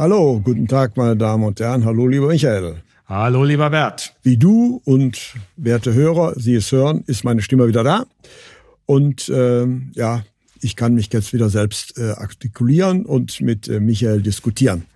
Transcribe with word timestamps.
Hallo, 0.00 0.40
guten 0.42 0.66
Tag, 0.66 0.96
meine 0.96 1.14
Damen 1.14 1.44
und 1.44 1.60
Herren. 1.60 1.84
Hallo, 1.84 2.06
lieber 2.06 2.28
Michael. 2.28 2.76
Hallo, 3.06 3.44
lieber 3.44 3.68
Bert. 3.68 4.14
Wie 4.22 4.38
du 4.38 4.80
und 4.86 5.34
werte 5.58 5.92
Hörer, 5.92 6.32
Sie 6.36 6.54
es 6.54 6.72
hören, 6.72 7.04
ist 7.06 7.22
meine 7.22 7.42
Stimme 7.42 7.68
wieder 7.68 7.84
da. 7.84 8.06
Und 8.86 9.28
äh, 9.28 9.66
ja, 9.92 10.24
ich 10.62 10.74
kann 10.74 10.94
mich 10.94 11.12
jetzt 11.12 11.34
wieder 11.34 11.50
selbst 11.50 11.98
äh, 11.98 12.12
artikulieren 12.12 13.04
und 13.04 13.42
mit 13.42 13.68
äh, 13.68 13.78
Michael 13.78 14.22
diskutieren. 14.22 14.86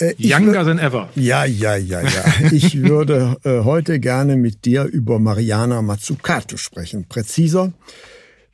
Äh, 0.00 0.14
Younger 0.18 0.64
than 0.64 0.80
ever. 0.80 1.08
Ja, 1.14 1.44
ja, 1.44 1.76
ja, 1.76 2.00
ja. 2.00 2.24
ich 2.50 2.82
würde 2.82 3.36
äh, 3.44 3.60
heute 3.62 4.00
gerne 4.00 4.36
mit 4.36 4.64
dir 4.64 4.82
über 4.82 5.20
Mariana 5.20 5.80
Mazzucato 5.80 6.56
sprechen. 6.56 7.04
Präziser 7.08 7.72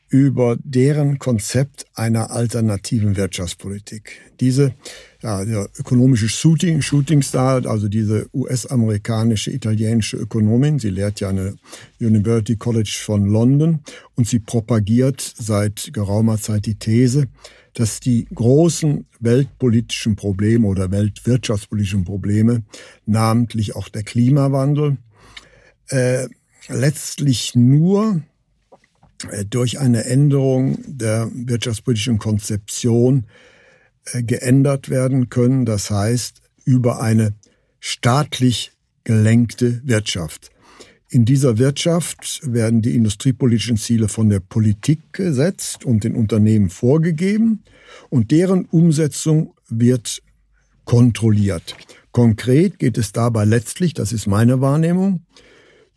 über 0.08 0.56
deren 0.62 1.18
Konzept 1.18 1.86
einer 1.94 2.30
alternativen 2.30 3.16
Wirtschaftspolitik. 3.16 4.20
Diese 4.40 4.74
ja, 5.22 5.44
der 5.44 5.68
ökonomische 5.78 6.28
Shooting, 6.28 6.82
Shootingstar, 6.82 7.66
also 7.66 7.88
diese 7.88 8.28
US-amerikanische 8.34 9.50
italienische 9.50 10.16
Ökonomin, 10.16 10.78
sie 10.78 10.90
lehrt 10.90 11.20
ja 11.20 11.30
an 11.30 11.36
der 11.36 11.54
University 12.00 12.56
College 12.56 13.00
von 13.02 13.24
London 13.24 13.80
und 14.14 14.28
sie 14.28 14.38
propagiert 14.38 15.20
seit 15.20 15.90
geraumer 15.92 16.38
Zeit 16.38 16.66
die 16.66 16.78
These, 16.78 17.26
dass 17.72 18.00
die 18.00 18.26
großen 18.32 19.06
weltpolitischen 19.20 20.14
Probleme 20.14 20.66
oder 20.66 20.90
weltwirtschaftspolitischen 20.90 22.04
Probleme, 22.04 22.62
namentlich 23.06 23.74
auch 23.74 23.88
der 23.88 24.04
Klimawandel, 24.04 24.98
äh, 25.88 26.28
letztlich 26.68 27.54
nur 27.54 28.22
durch 29.48 29.78
eine 29.78 30.04
Änderung 30.04 30.78
der 30.86 31.30
wirtschaftspolitischen 31.32 32.18
Konzeption 32.18 33.26
äh, 34.12 34.22
geändert 34.22 34.88
werden 34.88 35.28
können. 35.28 35.64
Das 35.64 35.90
heißt, 35.90 36.40
über 36.64 37.00
eine 37.00 37.34
staatlich 37.80 38.72
gelenkte 39.04 39.82
Wirtschaft. 39.84 40.50
In 41.10 41.24
dieser 41.24 41.58
Wirtschaft 41.58 42.40
werden 42.42 42.82
die 42.82 42.96
industriepolitischen 42.96 43.76
Ziele 43.76 44.08
von 44.08 44.30
der 44.30 44.40
Politik 44.40 45.12
gesetzt 45.12 45.84
und 45.84 46.02
den 46.02 46.16
Unternehmen 46.16 46.70
vorgegeben 46.70 47.62
und 48.10 48.30
deren 48.30 48.64
Umsetzung 48.64 49.54
wird 49.68 50.22
kontrolliert. 50.84 51.76
Konkret 52.10 52.78
geht 52.78 52.98
es 52.98 53.12
dabei 53.12 53.44
letztlich, 53.44 53.94
das 53.94 54.12
ist 54.12 54.26
meine 54.26 54.60
Wahrnehmung, 54.60 55.20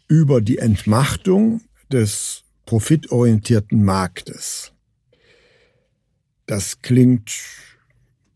über 0.07 0.41
die 0.41 0.57
Entmachtung 0.57 1.61
des 1.91 2.43
profitorientierten 2.67 3.83
Marktes. 3.83 4.73
Das 6.45 6.81
klingt 6.83 7.31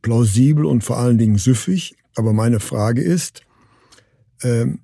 plausibel 0.01 0.65
und 0.65 0.83
vor 0.83 0.97
allen 0.97 1.19
Dingen 1.19 1.37
süffig, 1.37 1.95
aber 2.15 2.33
meine 2.33 2.59
Frage 2.59 3.03
ist, 3.03 3.43
ähm, 4.41 4.79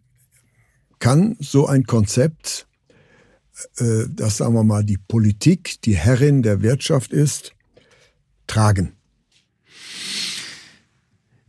kann 1.00 1.38
so 1.40 1.66
ein 1.66 1.86
Konzept, 1.86 2.68
äh, 3.78 4.04
das 4.10 4.38
sagen 4.38 4.54
wir 4.54 4.64
mal 4.64 4.84
die 4.84 4.98
Politik, 4.98 5.82
die 5.82 5.96
Herrin 5.96 6.44
der 6.44 6.62
Wirtschaft 6.62 7.12
ist, 7.12 7.56
tragen? 8.46 8.94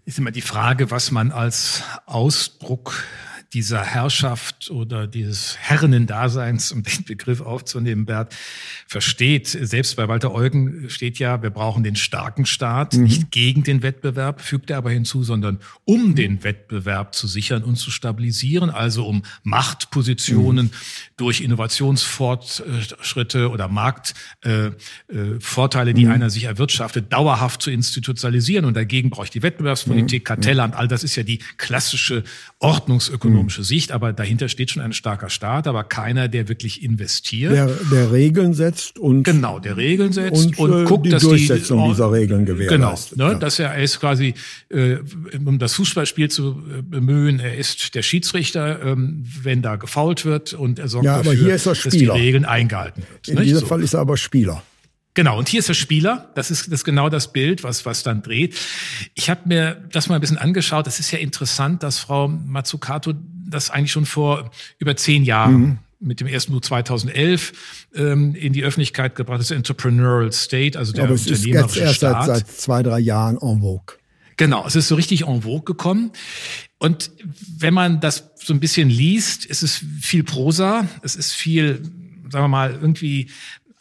Ist 0.04 0.18
immer 0.18 0.30
die 0.30 0.40
Frage, 0.40 0.90
was 0.90 1.10
man 1.10 1.32
als 1.32 1.82
Ausdruck 2.06 3.04
dieser 3.54 3.82
Herrschaft 3.82 4.70
oder 4.70 5.06
dieses 5.06 5.56
Herrendaseins, 5.56 6.70
um 6.70 6.82
den 6.82 7.04
Begriff 7.04 7.40
aufzunehmen, 7.40 8.04
Bert, 8.04 8.36
versteht. 8.86 9.46
Selbst 9.46 9.96
bei 9.96 10.06
Walter 10.06 10.34
Eugen 10.34 10.90
steht 10.90 11.18
ja, 11.18 11.42
wir 11.42 11.48
brauchen 11.48 11.82
den 11.82 11.96
starken 11.96 12.44
Staat, 12.44 12.92
mhm. 12.94 13.04
nicht 13.04 13.30
gegen 13.30 13.62
den 13.62 13.82
Wettbewerb, 13.82 14.42
fügt 14.42 14.70
er 14.70 14.76
aber 14.76 14.90
hinzu, 14.90 15.24
sondern 15.24 15.60
um 15.86 16.14
den 16.14 16.44
Wettbewerb 16.44 17.14
zu 17.14 17.26
sichern 17.26 17.64
und 17.64 17.76
zu 17.76 17.90
stabilisieren, 17.90 18.68
also 18.68 19.06
um 19.06 19.22
Machtpositionen 19.44 20.66
mhm. 20.66 20.70
durch 21.16 21.40
Innovationsfortschritte 21.40 23.48
oder 23.48 23.68
Marktvorteile, 23.68 25.90
äh, 25.90 25.92
äh, 25.92 25.94
die 25.94 26.04
mhm. 26.04 26.12
einer 26.12 26.28
sich 26.28 26.44
erwirtschaftet, 26.44 27.14
dauerhaft 27.14 27.62
zu 27.62 27.70
institutionalisieren. 27.70 28.66
Und 28.66 28.76
dagegen 28.76 29.08
brauche 29.08 29.24
ich 29.24 29.30
die 29.30 29.42
Wettbewerbspolitik, 29.42 30.24
mhm. 30.24 30.24
Kartellamt, 30.24 30.74
all 30.74 30.86
das 30.86 31.02
ist 31.02 31.16
ja 31.16 31.22
die 31.22 31.38
klassische 31.56 32.24
Ordnungsökonomie 32.58 33.37
ökonomische 33.38 33.64
Sicht, 33.64 33.92
aber 33.92 34.12
dahinter 34.12 34.48
steht 34.48 34.70
schon 34.70 34.82
ein 34.82 34.92
starker 34.92 35.30
Staat, 35.30 35.66
aber 35.66 35.84
keiner, 35.84 36.28
der 36.28 36.48
wirklich 36.48 36.82
investiert. 36.82 37.52
Der, 37.52 37.66
der 37.90 38.12
Regeln 38.12 38.54
setzt 38.54 38.98
und 38.98 39.22
genau, 39.22 39.58
der 39.58 39.76
Regeln 39.76 40.12
setzt 40.12 40.58
und, 40.58 40.58
und 40.58 40.82
äh, 40.82 40.84
guckt, 40.84 41.06
die 41.06 41.10
dass 41.10 41.22
Durchsetzung 41.22 41.84
die, 41.84 41.90
dieser 41.90 42.12
Regeln 42.12 42.44
gewährleistet. 42.44 43.18
Genau, 43.18 43.28
ne, 43.28 43.32
ja. 43.34 43.38
dass 43.38 43.58
er 43.58 43.76
ist 43.78 44.00
quasi, 44.00 44.34
äh, 44.70 44.96
um 45.44 45.58
das 45.58 45.74
Fußballspiel 45.74 46.30
zu 46.30 46.62
äh, 46.78 46.82
bemühen, 46.82 47.40
er 47.40 47.56
ist 47.56 47.94
der 47.94 48.02
Schiedsrichter, 48.02 48.82
ähm, 48.82 49.24
wenn 49.42 49.62
da 49.62 49.76
gefault 49.76 50.24
wird 50.24 50.52
und 50.52 50.78
er 50.78 50.88
sorgt 50.88 51.06
ja, 51.06 51.22
dafür, 51.22 51.58
dass 51.58 51.82
die 51.82 52.06
Regeln 52.06 52.44
eingehalten 52.44 53.02
wird. 53.10 53.28
In 53.28 53.42
diesem 53.44 53.60
so. 53.60 53.66
Fall 53.66 53.82
ist 53.82 53.94
er 53.94 54.00
aber 54.00 54.16
Spieler. 54.16 54.62
Genau, 55.18 55.36
und 55.36 55.48
hier 55.48 55.58
ist 55.58 55.68
der 55.68 55.74
Spieler. 55.74 56.30
Das 56.36 56.48
ist, 56.48 56.68
das 56.68 56.74
ist 56.74 56.84
genau 56.84 57.08
das 57.08 57.32
Bild, 57.32 57.64
was, 57.64 57.84
was 57.84 58.04
dann 58.04 58.22
dreht. 58.22 58.54
Ich 59.14 59.28
habe 59.28 59.40
mir 59.46 59.82
das 59.90 60.08
mal 60.08 60.14
ein 60.14 60.20
bisschen 60.20 60.38
angeschaut. 60.38 60.86
Es 60.86 61.00
ist 61.00 61.10
ja 61.10 61.18
interessant, 61.18 61.82
dass 61.82 61.98
Frau 61.98 62.28
Mazzucato 62.28 63.14
das 63.44 63.70
eigentlich 63.70 63.90
schon 63.90 64.06
vor 64.06 64.52
über 64.78 64.94
zehn 64.94 65.24
Jahren 65.24 65.60
mhm. 65.60 65.78
mit 65.98 66.20
dem 66.20 66.28
ersten 66.28 66.52
Buch 66.52 66.60
2011 66.60 67.52
ähm, 67.96 68.36
in 68.36 68.52
die 68.52 68.62
Öffentlichkeit 68.62 69.16
gebracht, 69.16 69.40
das 69.40 69.50
Entrepreneurial 69.50 70.30
State, 70.30 70.78
also 70.78 70.92
der 70.92 71.02
Aber 71.02 71.14
es 71.14 71.26
ist 71.26 71.44
jetzt 71.44 71.76
erst. 71.76 71.98
Seit, 71.98 72.24
seit 72.24 72.48
zwei, 72.48 72.84
drei 72.84 73.00
Jahren 73.00 73.38
en 73.38 73.60
vogue. 73.60 73.96
Genau, 74.36 74.64
es 74.68 74.76
ist 74.76 74.86
so 74.86 74.94
richtig 74.94 75.26
en 75.26 75.42
vogue 75.42 75.64
gekommen. 75.64 76.12
Und 76.78 77.10
wenn 77.58 77.74
man 77.74 77.98
das 77.98 78.30
so 78.36 78.54
ein 78.54 78.60
bisschen 78.60 78.88
liest, 78.88 79.46
ist 79.46 79.64
es 79.64 79.84
viel 80.00 80.22
Prosa, 80.22 80.86
es 81.02 81.16
ist 81.16 81.32
viel, 81.32 81.82
sagen 82.30 82.44
wir 82.44 82.48
mal, 82.48 82.70
irgendwie 82.70 83.30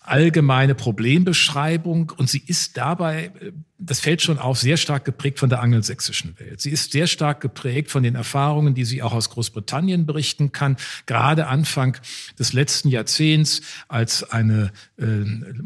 allgemeine 0.08 0.76
Problembeschreibung 0.76 2.12
und 2.16 2.30
sie 2.30 2.44
ist 2.46 2.78
dabei 2.78 3.32
äh, 3.40 3.52
das 3.80 4.00
fällt 4.00 4.24
schon 4.24 4.40
auf, 4.40 4.58
sehr 4.58 4.78
stark 4.78 5.06
geprägt 5.06 5.40
von 5.40 5.50
der 5.50 5.62
angelsächsischen 5.62 6.38
Welt. 6.40 6.60
Sie 6.60 6.72
ist 6.72 6.92
sehr 6.92 7.06
stark 7.06 7.42
geprägt 7.42 7.92
von 7.92 8.02
den 8.02 8.16
Erfahrungen, 8.16 8.74
die 8.74 8.86
sie 8.86 9.04
auch 9.04 9.14
aus 9.14 9.30
Großbritannien 9.30 10.08
berichten 10.08 10.52
kann. 10.52 10.78
Gerade 11.06 11.48
Anfang 11.48 11.96
des 12.40 12.54
letzten 12.54 12.90
Jahrzehnts, 12.90 13.62
als 13.88 14.24
eine 14.24 14.72
äh, 14.98 15.06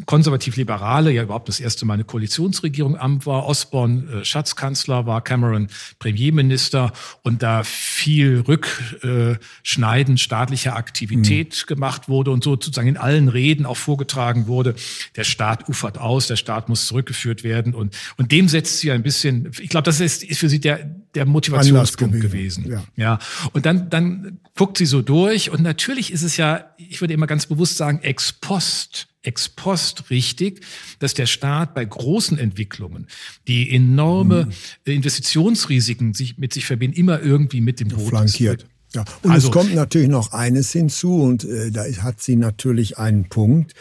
konservativ-liberale, 0.06 1.12
ja 1.12 1.24
überhaupt 1.24 1.48
das 1.48 1.62
erste 1.62 1.86
Mal 1.86 1.94
eine 1.96 2.04
Koalitionsregierung 2.04 2.98
am 2.98 3.26
war, 3.26 3.46
Osborne 3.46 4.12
äh, 4.12 4.26
Schatzkanzler 4.26 5.06
war, 5.06 5.24
Cameron 5.24 5.68
Premierminister 6.00 6.92
und 7.22 7.42
da 7.42 7.64
viel 7.64 8.44
Rückschneiden 8.46 10.18
staatlicher 10.18 10.76
Aktivität 10.76 11.64
mhm. 11.64 11.68
gemacht 11.68 12.10
wurde 12.10 12.32
und 12.32 12.44
so 12.44 12.52
sozusagen 12.52 12.90
in 12.90 12.98
allen 12.98 13.30
Reden 13.30 13.66
auch 13.66 13.78
vorgetragen 13.78 14.31
wurde, 14.48 14.76
der 15.16 15.24
Staat 15.24 15.70
ufert 15.70 15.98
aus, 15.98 16.28
der 16.28 16.36
Staat 16.36 16.70
muss 16.70 16.88
zurückgeführt 16.88 17.44
werden 17.44 17.74
und 17.74 17.96
und 18.18 18.32
dem 18.32 18.48
setzt 18.48 18.80
sie 18.80 18.92
ein 18.92 19.04
bisschen, 19.04 19.52
ich 19.60 19.70
glaube, 19.70 19.86
das 19.86 20.00
ist, 20.00 20.24
ist 20.24 20.40
für 20.40 20.50
sie 20.50 20.60
der, 20.60 20.84
der 21.16 21.26
Motivationspunkt 21.26 22.22
gewesen. 22.22 22.64
gewesen. 22.64 22.84
Ja. 22.96 23.18
ja. 23.18 23.20
Und 23.54 23.66
dann, 23.66 23.90
dann 23.90 24.40
guckt 24.56 24.78
sie 24.78 24.86
so 24.86 25.02
durch 25.02 25.50
und 25.50 25.62
natürlich 25.62 26.12
ist 26.12 26.24
es 26.24 26.38
ja, 26.38 26.66
ich 26.78 27.02
würde 27.02 27.14
immer 27.14 27.28
ganz 27.28 27.46
bewusst 27.46 27.78
sagen, 27.78 28.00
ex 28.02 28.34
post 28.34 29.08
ex 29.24 29.50
post 29.50 30.10
richtig, 30.10 30.66
dass 31.00 31.14
der 31.14 31.28
Staat 31.28 31.76
bei 31.76 31.86
großen 31.86 32.38
Entwicklungen, 32.40 33.08
die 33.48 33.74
enorme 33.74 34.46
mhm. 34.46 34.94
Investitionsrisiken 34.94 36.14
sich 36.14 36.38
mit 36.38 36.54
sich 36.54 36.66
verbinden, 36.66 36.98
immer 36.98 37.22
irgendwie 37.22 37.62
mit 37.62 37.80
dem 37.80 37.90
Boot 37.90 38.10
flankiert. 38.10 38.66
Ja, 38.94 39.06
und 39.22 39.32
also, 39.32 39.48
es 39.48 39.54
kommt 39.54 39.74
natürlich 39.74 40.10
noch 40.10 40.34
eines 40.34 40.72
hinzu 40.72 41.22
und 41.22 41.46
äh, 41.46 41.72
da 41.72 41.86
hat 42.02 42.22
sie 42.22 42.36
natürlich 42.36 42.98
einen 42.98 43.30
Punkt. 43.30 43.74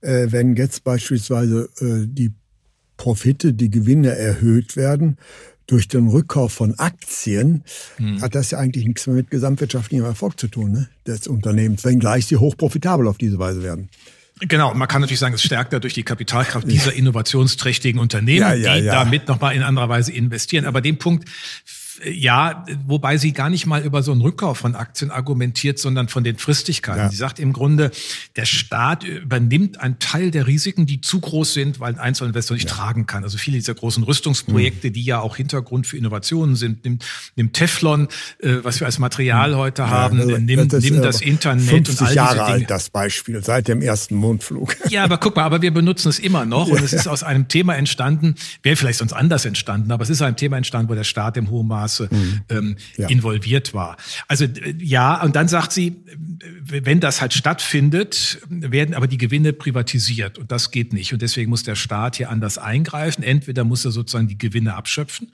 Äh, 0.00 0.26
wenn 0.30 0.56
jetzt 0.56 0.84
beispielsweise 0.84 1.68
äh, 1.80 2.06
die 2.06 2.32
Profite, 2.96 3.52
die 3.52 3.70
Gewinne 3.70 4.16
erhöht 4.16 4.76
werden 4.76 5.16
durch 5.66 5.88
den 5.88 6.08
Rückkauf 6.08 6.52
von 6.52 6.78
Aktien, 6.78 7.62
hm. 7.96 8.22
hat 8.22 8.34
das 8.34 8.50
ja 8.50 8.58
eigentlich 8.58 8.86
nichts 8.86 9.06
mehr 9.06 9.16
mit 9.16 9.30
gesamtwirtschaftlichem 9.30 10.04
Erfolg 10.04 10.38
zu 10.40 10.48
tun, 10.48 10.72
ne, 10.72 10.88
des 11.06 11.26
Unternehmens, 11.26 11.84
wenngleich 11.84 12.26
sie 12.26 12.36
hochprofitabel 12.36 13.06
auf 13.06 13.18
diese 13.18 13.38
Weise 13.38 13.62
werden. 13.62 13.88
Genau, 14.40 14.72
man 14.72 14.86
kann 14.86 15.00
natürlich 15.00 15.18
sagen, 15.18 15.34
es 15.34 15.42
stärkt 15.42 15.72
dadurch 15.72 15.94
die 15.94 16.04
Kapitalkraft 16.04 16.70
dieser 16.70 16.92
innovationsträchtigen 16.92 18.00
Unternehmen, 18.00 18.40
ja, 18.40 18.54
ja, 18.54 18.76
die 18.76 18.84
ja. 18.84 18.92
damit 18.92 19.26
nochmal 19.26 19.54
in 19.54 19.62
anderer 19.62 19.88
Weise 19.88 20.12
investieren. 20.12 20.64
Aber 20.64 20.80
den 20.80 20.98
Punkt 20.98 21.28
Ja, 22.04 22.64
wobei 22.86 23.16
sie 23.16 23.32
gar 23.32 23.50
nicht 23.50 23.66
mal 23.66 23.82
über 23.82 24.02
so 24.02 24.12
einen 24.12 24.20
Rückkauf 24.20 24.58
von 24.58 24.74
Aktien 24.74 25.10
argumentiert, 25.10 25.78
sondern 25.78 26.08
von 26.08 26.24
den 26.24 26.38
Fristigkeiten. 26.38 26.98
Ja. 26.98 27.10
Sie 27.10 27.16
sagt 27.16 27.38
im 27.38 27.52
Grunde, 27.52 27.90
der 28.36 28.44
Staat 28.44 29.04
übernimmt 29.04 29.80
einen 29.80 29.98
Teil 29.98 30.30
der 30.30 30.46
Risiken, 30.46 30.86
die 30.86 31.00
zu 31.00 31.20
groß 31.20 31.54
sind, 31.54 31.80
weil 31.80 31.94
ein 31.94 31.98
Einzelinvestor 31.98 32.54
nicht 32.56 32.68
ja. 32.68 32.74
tragen 32.74 33.06
kann. 33.06 33.24
Also 33.24 33.38
viele 33.38 33.56
dieser 33.56 33.74
großen 33.74 34.02
Rüstungsprojekte, 34.02 34.88
mhm. 34.88 34.92
die 34.92 35.04
ja 35.04 35.20
auch 35.20 35.36
Hintergrund 35.36 35.86
für 35.86 35.96
Innovationen 35.96 36.56
sind, 36.56 36.84
nimmt, 36.84 37.04
nimmt 37.36 37.54
Teflon, 37.54 38.08
äh, 38.40 38.56
was 38.62 38.80
wir 38.80 38.86
als 38.86 38.98
Material 38.98 39.56
heute 39.56 39.82
ja, 39.82 39.88
haben, 39.88 40.20
also, 40.20 40.36
nimmt, 40.36 40.72
das, 40.72 40.84
nimmt 40.84 41.04
das 41.04 41.20
Internet 41.20 41.68
50 41.68 42.00
und 42.00 42.06
all 42.06 42.14
Jahre 42.14 42.44
alt 42.44 42.70
das 42.70 42.90
Beispiel 42.90 43.42
seit 43.42 43.68
dem 43.68 43.82
ersten 43.82 44.14
Mondflug. 44.14 44.76
Ja, 44.90 45.04
aber 45.04 45.18
guck 45.18 45.36
mal, 45.36 45.44
aber 45.44 45.62
wir 45.62 45.72
benutzen 45.72 46.08
es 46.08 46.18
immer 46.18 46.44
noch 46.44 46.68
und 46.68 46.82
es 46.82 46.92
ist 46.92 47.08
aus 47.08 47.22
einem 47.22 47.48
Thema 47.48 47.76
entstanden, 47.76 48.36
wäre 48.62 48.76
vielleicht 48.76 48.98
sonst 48.98 49.12
anders 49.12 49.44
entstanden, 49.44 49.92
aber 49.92 50.02
es 50.02 50.10
ist 50.10 50.22
ein 50.22 50.36
Thema 50.36 50.56
entstanden, 50.56 50.90
wo 50.90 50.94
der 50.94 51.04
Staat 51.04 51.36
im 51.36 51.50
hohen 51.50 51.68
Maße 51.88 52.08
mhm. 52.10 52.40
ähm, 52.50 52.76
ja. 52.96 53.08
involviert 53.08 53.72
war. 53.72 53.96
Also 54.28 54.46
ja, 54.78 55.22
und 55.22 55.34
dann 55.36 55.48
sagt 55.48 55.72
sie, 55.72 55.96
wenn 56.62 57.00
das 57.00 57.20
halt 57.20 57.32
stattfindet, 57.32 58.38
werden 58.48 58.94
aber 58.94 59.06
die 59.06 59.16
Gewinne 59.16 59.52
privatisiert 59.52 60.38
und 60.38 60.52
das 60.52 60.70
geht 60.70 60.92
nicht 60.92 61.12
und 61.12 61.22
deswegen 61.22 61.50
muss 61.50 61.62
der 61.62 61.74
Staat 61.74 62.16
hier 62.16 62.30
anders 62.30 62.58
eingreifen. 62.58 63.22
Entweder 63.22 63.64
muss 63.64 63.84
er 63.84 63.90
sozusagen 63.90 64.28
die 64.28 64.38
Gewinne 64.38 64.74
abschöpfen 64.74 65.32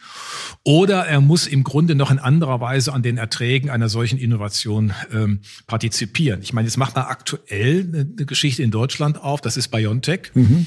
oder 0.63 1.07
er 1.07 1.21
muss 1.21 1.47
im 1.47 1.65
Grunde 1.65 1.95
noch 1.95 2.11
in 2.11 2.19
anderer 2.19 2.61
Weise 2.61 2.93
an 2.93 3.03
den 3.03 3.19
Erträgen 3.19 3.71
einer 3.71 3.89
solchen 3.89 4.19
Innovation 4.19 4.93
ähm, 5.13 5.41
partizipieren. 5.67 6.41
Ich 6.43 6.53
meine, 6.53 6.69
jetzt 6.69 6.77
macht 6.77 6.95
man 6.95 7.07
aktuell 7.07 7.89
eine 7.93 8.27
Geschichte 8.27 8.63
in 8.63 8.71
Deutschland 8.71 9.21
auf, 9.21 9.41
das 9.41 9.57
ist 9.57 9.69
BioNTech. 9.69 10.31
Mhm 10.35 10.67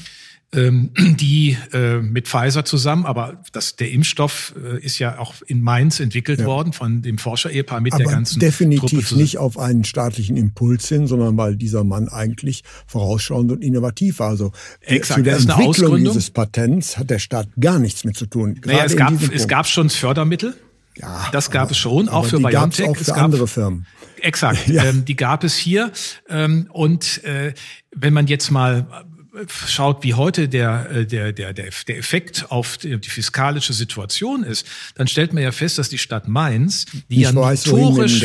die 1.20 1.56
äh, 1.72 1.98
mit 1.98 2.26
Pfizer 2.26 2.64
zusammen, 2.64 3.04
aber 3.04 3.42
das, 3.52 3.76
der 3.76 3.90
Impfstoff 3.90 4.54
äh, 4.62 4.82
ist 4.82 4.98
ja 4.98 5.18
auch 5.18 5.34
in 5.46 5.60
Mainz 5.60 6.00
entwickelt 6.00 6.40
ja. 6.40 6.46
worden 6.46 6.72
von 6.72 7.02
dem 7.02 7.18
Forscher-Ehepaar 7.18 7.80
mit 7.80 7.92
aber 7.92 8.04
der 8.04 8.12
ganzen 8.12 8.40
definitiv 8.40 9.12
nicht 9.12 9.36
auf 9.36 9.58
einen 9.58 9.84
staatlichen 9.84 10.36
Impuls 10.36 10.88
hin, 10.88 11.06
sondern 11.06 11.36
weil 11.36 11.56
dieser 11.56 11.84
Mann 11.84 12.08
eigentlich 12.08 12.64
vorausschauend 12.86 13.52
und 13.52 13.62
innovativ 13.62 14.20
war. 14.20 14.30
Also 14.30 14.52
Exakt, 14.80 15.18
zu 15.18 15.24
der 15.24 15.36
Entwicklung 15.36 15.98
dieses 15.98 16.30
Patents 16.30 16.96
hat 16.96 17.10
der 17.10 17.18
Staat 17.18 17.48
gar 17.60 17.78
nichts 17.78 18.04
mit 18.04 18.16
zu 18.16 18.26
tun. 18.26 18.60
Naja, 18.64 18.84
es 18.84 18.96
gab, 18.96 19.12
es 19.32 19.48
gab 19.48 19.66
schon 19.66 19.90
Fördermittel. 19.90 20.54
Ja, 20.96 21.28
das 21.30 21.50
gab 21.50 21.64
aber, 21.64 21.70
es 21.72 21.78
schon, 21.78 22.08
auch 22.08 22.24
für 22.24 22.40
BioNTech. 22.40 22.88
Auch 22.88 22.96
für 22.96 23.02
es 23.02 23.08
gab 23.08 23.18
andere 23.18 23.46
Firmen. 23.46 23.86
Exakt, 24.20 24.66
ja. 24.68 24.84
ähm, 24.84 25.04
die 25.04 25.14
gab 25.14 25.44
es 25.44 25.56
hier. 25.56 25.92
Ähm, 26.28 26.68
und 26.72 27.22
äh, 27.24 27.52
wenn 27.94 28.12
man 28.12 28.26
jetzt 28.26 28.50
mal 28.50 29.06
schaut, 29.46 30.02
wie 30.02 30.14
heute 30.14 30.48
der, 30.48 30.90
äh, 30.90 31.06
der, 31.06 31.32
der, 31.32 31.52
der, 31.52 31.70
der 31.86 31.98
Effekt 31.98 32.50
auf 32.50 32.78
die, 32.78 32.98
die 32.98 33.08
fiskalische 33.08 33.72
Situation 33.72 34.42
ist, 34.42 34.66
dann 34.94 35.06
stellt 35.08 35.32
man 35.32 35.42
ja 35.42 35.52
fest, 35.52 35.78
dass 35.78 35.88
die 35.88 35.98
Stadt 35.98 36.28
Mainz, 36.28 36.86
die 37.08 37.16
ich 37.16 37.20
ja 37.22 37.34
weiß, 37.34 37.66
notorisch, 37.66 38.20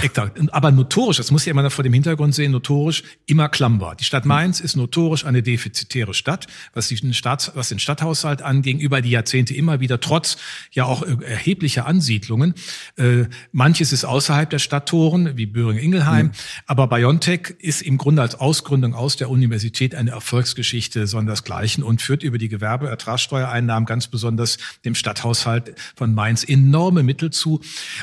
Geld. 0.00 0.52
aber 0.52 0.70
notorisch, 0.70 1.18
das 1.18 1.30
muss 1.30 1.44
ja 1.44 1.50
immer 1.50 1.68
vor 1.70 1.84
dem 1.84 1.92
Hintergrund 1.92 2.34
sehen, 2.34 2.52
notorisch 2.52 3.02
immer 3.26 3.48
klamm 3.48 3.80
war. 3.80 3.94
Die 3.96 4.04
Stadt 4.04 4.24
Mainz 4.24 4.60
ist 4.60 4.76
notorisch 4.76 5.24
eine 5.24 5.42
defizitäre 5.42 6.14
Stadt, 6.14 6.46
was, 6.72 6.88
den 6.88 7.14
Staats, 7.14 7.52
was 7.54 7.68
den 7.68 7.78
Stadthaushalt 7.78 8.42
anging, 8.42 8.78
über 8.78 9.02
die 9.02 9.10
Jahrzehnte 9.10 9.54
immer 9.54 9.80
wieder, 9.80 10.00
trotz 10.00 10.36
ja 10.72 10.84
auch 10.84 11.02
erheblicher 11.02 11.86
Ansiedlungen. 11.86 12.54
Äh, 12.96 13.24
manches 13.52 13.92
ist 13.92 14.04
außerhalb 14.04 14.48
der 14.50 14.58
Stadttoren, 14.58 15.36
wie 15.36 15.46
Böhringen-Ingelheim, 15.46 16.26
mhm. 16.26 16.32
aber 16.66 16.86
Biontech 16.86 17.54
ist 17.58 17.82
im 17.82 17.98
Grunde 17.98 18.22
als 18.22 18.34
Ausgründung 18.34 18.94
aus 18.94 19.16
der 19.16 19.30
Universität 19.30 19.94
eine 19.94 20.10
Erfolgsgeschichte 20.10 21.06
sondersgleichen 21.06 21.84
und 21.84 22.02
führt 22.02 22.22
über 22.22 22.38
die 22.38 22.48
Gewerbeertragssteuereinnahmen 22.48 23.86
ganz 23.86 24.08
besonders 24.08 24.58
dem 24.84 24.94
Stadthaushalt 24.94 25.74
von 25.96 26.14
Mainz 26.14 26.44
enorme 26.44 27.02
Mittel 27.02 27.30
zu, 27.30 27.60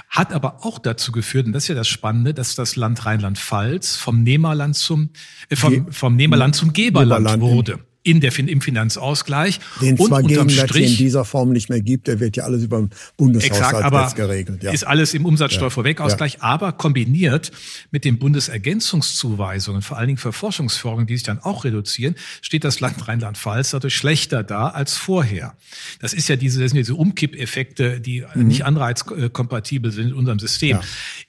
hat 0.10 0.34
aber 0.34 0.66
auch 0.66 0.80
dazu 0.80 1.12
geführt, 1.12 1.46
und 1.48 1.54
das 1.54 1.64
ist 1.64 1.70
ja 1.70 1.76
das 1.76 1.87
Spannende, 1.88 2.34
dass 2.34 2.56
das 2.56 2.76
Land 2.76 3.06
Rheinland-Pfalz 3.06 3.96
vom 3.96 4.24
Nehmerland 4.24 4.76
zum, 4.76 5.10
äh, 5.50 5.56
vom, 5.56 5.92
vom 5.92 6.16
Nehmerland 6.16 6.56
zum 6.56 6.74
Geberland, 6.74 7.26
Geberland 7.26 7.42
wurde 7.42 7.87
in 8.08 8.22
der, 8.22 8.38
im 8.40 8.62
Finanzausgleich. 8.62 9.60
Den 9.82 9.98
zwar 9.98 10.24
gegenwärtig 10.24 10.92
in 10.92 10.98
dieser 10.98 11.26
Form 11.26 11.52
nicht 11.52 11.70
mehr 11.70 11.82
gibt, 11.82 12.08
der 12.08 12.22
wird 12.22 12.38
ja 12.38 12.46
alles 12.46 12.64
über 12.64 12.78
den 12.78 12.90
Bundeshaushalt 13.18 13.86
exakt, 13.86 14.16
geregelt. 14.16 14.64
Ja. 14.64 14.72
Ist 14.72 14.88
alles 14.88 15.14
im 15.14 15.26
Umsatzsteuervorwegausgleich, 15.26 16.36
ja. 16.36 16.42
aber 16.42 16.72
kombiniert 16.72 17.52
mit 17.92 18.06
den 18.06 18.18
Bundesergänzungszuweisungen, 18.18 19.82
vor 19.82 19.98
allen 19.98 20.08
Dingen 20.08 20.18
für 20.18 20.32
Forschungsförderung, 20.32 21.06
die 21.06 21.18
sich 21.18 21.24
dann 21.24 21.40
auch 21.40 21.66
reduzieren, 21.66 22.16
steht 22.42 22.64
das 22.64 22.80
Land 22.80 23.08
Rheinland-Pfalz 23.08 23.72
dadurch 23.72 23.96
schlechter 23.96 24.44
da 24.44 24.70
als 24.70 24.96
vorher. 24.96 25.56
Das 26.00 26.14
ist 26.14 26.30
ja 26.30 26.38
diese, 26.38 26.62
das 26.62 26.72
sind 26.72 26.78
diese 26.78 26.96
Umkippeffekte, 26.96 28.00
die 28.00 28.24
mhm. 28.34 28.48
nicht 28.48 28.64
anreizkompatibel 28.64 29.92
sind 29.92 30.08
in 30.08 30.14
unserem 30.14 30.40
System. 30.40 30.78
Ja. 30.78 30.82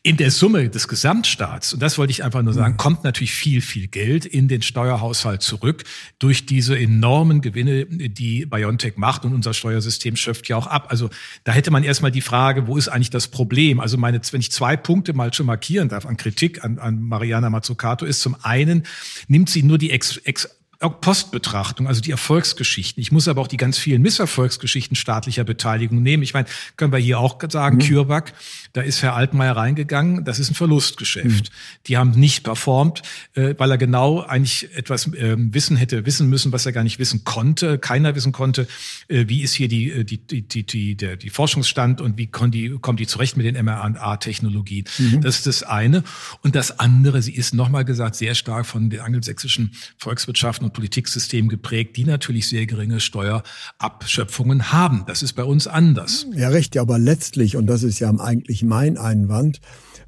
In 0.05 0.17
der 0.17 0.31
Summe 0.31 0.69
des 0.69 0.87
Gesamtstaats, 0.87 1.75
und 1.75 1.83
das 1.83 1.99
wollte 1.99 2.13
ich 2.13 2.23
einfach 2.23 2.43
nur 2.43 2.55
sagen, 2.55 2.75
mhm. 2.75 2.79
kommt 2.79 3.03
natürlich 3.03 3.33
viel, 3.33 3.63
viel 3.63 3.89
Geld 3.89 4.27
in 4.27 4.47
den 4.47 4.63
Steuerhaushalt 4.63 5.43
zurück 5.43 5.83
durch 6.21 6.47
diese 6.47 6.68
diese 6.69 6.79
enormen 6.79 7.41
Gewinne, 7.41 7.87
die 7.87 8.45
BioNTech 8.45 8.97
macht 8.97 9.25
und 9.25 9.33
unser 9.33 9.55
Steuersystem 9.55 10.17
schöpft 10.17 10.49
ja 10.49 10.57
auch 10.57 10.67
ab. 10.67 10.89
Also 10.91 11.09
da 11.45 11.53
hätte 11.53 11.71
man 11.71 11.83
erstmal 11.83 12.11
die 12.11 12.21
Frage, 12.21 12.67
wo 12.67 12.77
ist 12.77 12.89
eigentlich 12.89 13.09
das 13.09 13.29
Problem? 13.29 13.81
Also 13.81 13.97
meine, 13.97 14.21
wenn 14.31 14.41
ich 14.41 14.53
zwei 14.53 14.77
Punkte 14.77 15.15
mal 15.15 15.33
schon 15.33 15.47
markieren 15.47 15.89
darf 15.89 16.05
an 16.05 16.19
Kritik 16.19 16.63
an, 16.65 16.79
an 16.79 17.01
Mariana 17.01 17.49
Mazzucato 17.49 18.05
ist 18.05 18.21
zum 18.21 18.37
einen, 18.43 18.83
nimmt 19.29 19.49
sie 19.49 19.63
nur 19.63 19.79
die 19.79 19.91
Ex, 19.91 20.19
Ex 20.19 20.58
Postbetrachtung, 20.81 21.89
also 21.89 22.01
die 22.01 22.13
Erfolgsgeschichten. 22.13 23.01
Ich 23.01 23.11
muss 23.11 23.27
aber 23.27 23.41
auch 23.41 23.49
die 23.49 23.57
ganz 23.57 23.79
vielen 23.79 24.01
Misserfolgsgeschichten 24.01 24.95
staatlicher 24.95 25.43
Beteiligung 25.43 26.03
nehmen. 26.03 26.23
Ich 26.23 26.35
meine, 26.35 26.47
können 26.77 26.93
wir 26.93 27.01
hier 27.01 27.19
auch 27.19 27.37
sagen, 27.51 27.79
mhm. 27.79 27.81
CureVac, 27.81 28.33
da 28.75 28.83
ist 28.83 29.03
Herr 29.03 29.17
Altmaier 29.17 29.57
reingegangen, 29.57 30.25
das 30.25 30.39
ist 30.39 30.53
ein 30.53 30.55
Verlustgeschäft. 30.55 31.47
Mhm. 31.47 31.83
Die 31.89 31.97
haben 31.97 32.11
nicht 32.13 32.45
performt, 32.45 33.03
äh, 33.35 33.57
weil 33.59 33.73
er 33.73 33.79
genau 33.79 34.21
eigentlich 34.21 34.73
etwas 34.77 35.13
äh, 35.15 35.35
wissen 35.37 35.77
hätte, 35.77 36.07
wissen 36.07 36.29
müssen, 36.29 36.53
was 36.53 36.65
er 36.65 36.71
gar 36.71 36.85
nicht 36.85 37.01
wissen 37.01 37.25
konnte, 37.25 37.81
keiner 37.81 38.15
wissen 38.15 38.31
konnte. 38.31 38.69
Äh, 39.09 39.25
wie 39.27 39.43
ist 39.43 39.55
hier 39.55 39.67
die, 39.67 39.91
äh, 39.91 40.05
die, 40.05 40.19
die, 40.19 40.43
die, 40.43 40.63
die, 40.63 40.95
der, 40.95 41.17
die 41.17 41.31
Forschungsstand 41.31 42.01
und 42.01 42.19
wie 42.19 42.29
kommen 42.29 42.53
die, 42.53 42.79
kommen 42.81 42.99
die 42.99 43.09
zurecht 43.09 43.37
mit 43.37 43.47
den 43.47 43.57
mRNA-Technologien? 43.65 44.85
Mhm. 44.99 45.23
Das 45.23 45.39
ist 45.39 45.47
das 45.49 45.65
eine. 45.65 46.05
Und 46.43 46.55
das 46.55 46.79
andere, 46.79 47.21
sie 47.21 47.35
ist 47.35 47.53
nochmal 47.53 47.85
gesagt, 47.85 48.15
sehr 48.15 48.37
stark 48.37 48.65
von 48.65 48.91
den 48.91 49.01
angelsächsischen 49.01 49.73
Volkswirtschaften 49.97 50.68
und 50.69 50.73
Politiksystem 50.75 51.49
geprägt, 51.49 51.97
die 51.97 52.05
natürlich 52.05 52.49
sehr 52.49 52.67
geringe 52.67 53.01
Steuerabschöpfungen 53.01 54.71
haben. 54.73 55.05
Das 55.07 55.23
ist 55.23 55.33
bei 55.33 55.45
uns 55.45 55.67
anders. 55.67 56.27
Ja, 56.35 56.49
richtig, 56.49 56.81
aber 56.81 56.99
letztlich, 56.99 57.57
und 57.57 57.67
das 57.67 57.83
ist 57.83 57.99
ja 57.99 58.11
eigentlich 58.11 58.63
mein 58.63 58.99
Einwand, 58.99 59.61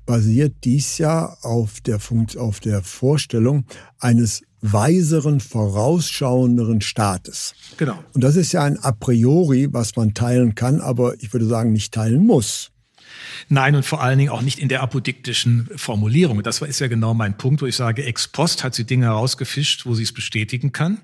basiert 0.06 0.54
dies 0.64 0.98
ja 0.98 1.36
auf 1.42 1.80
der, 1.80 1.98
Funkt, 1.98 2.36
auf 2.36 2.60
der 2.60 2.82
Vorstellung 2.82 3.64
eines 3.98 4.42
weiseren, 4.60 5.40
vorausschauenderen 5.40 6.82
Staates. 6.82 7.54
Genau. 7.78 7.98
Und 8.12 8.22
das 8.22 8.36
ist 8.36 8.52
ja 8.52 8.62
ein 8.62 8.78
A 8.78 8.92
priori, 8.92 9.72
was 9.72 9.96
man 9.96 10.12
teilen 10.12 10.54
kann, 10.54 10.80
aber 10.80 11.14
ich 11.22 11.32
würde 11.32 11.46
sagen, 11.46 11.72
nicht 11.72 11.94
teilen 11.94 12.26
muss. 12.26 12.70
Nein, 13.48 13.74
und 13.74 13.84
vor 13.84 14.02
allen 14.02 14.18
Dingen 14.18 14.30
auch 14.30 14.42
nicht 14.42 14.58
in 14.58 14.68
der 14.68 14.82
apodiktischen 14.82 15.68
Formulierung. 15.76 16.42
Das 16.42 16.60
ist 16.62 16.80
ja 16.80 16.88
genau 16.88 17.14
mein 17.14 17.36
Punkt, 17.36 17.62
wo 17.62 17.66
ich 17.66 17.76
sage, 17.76 18.04
ex 18.04 18.28
post 18.28 18.64
hat 18.64 18.74
sie 18.74 18.84
Dinge 18.84 19.06
herausgefischt, 19.06 19.86
wo 19.86 19.94
sie 19.94 20.02
es 20.02 20.12
bestätigen 20.12 20.72
kann. 20.72 20.98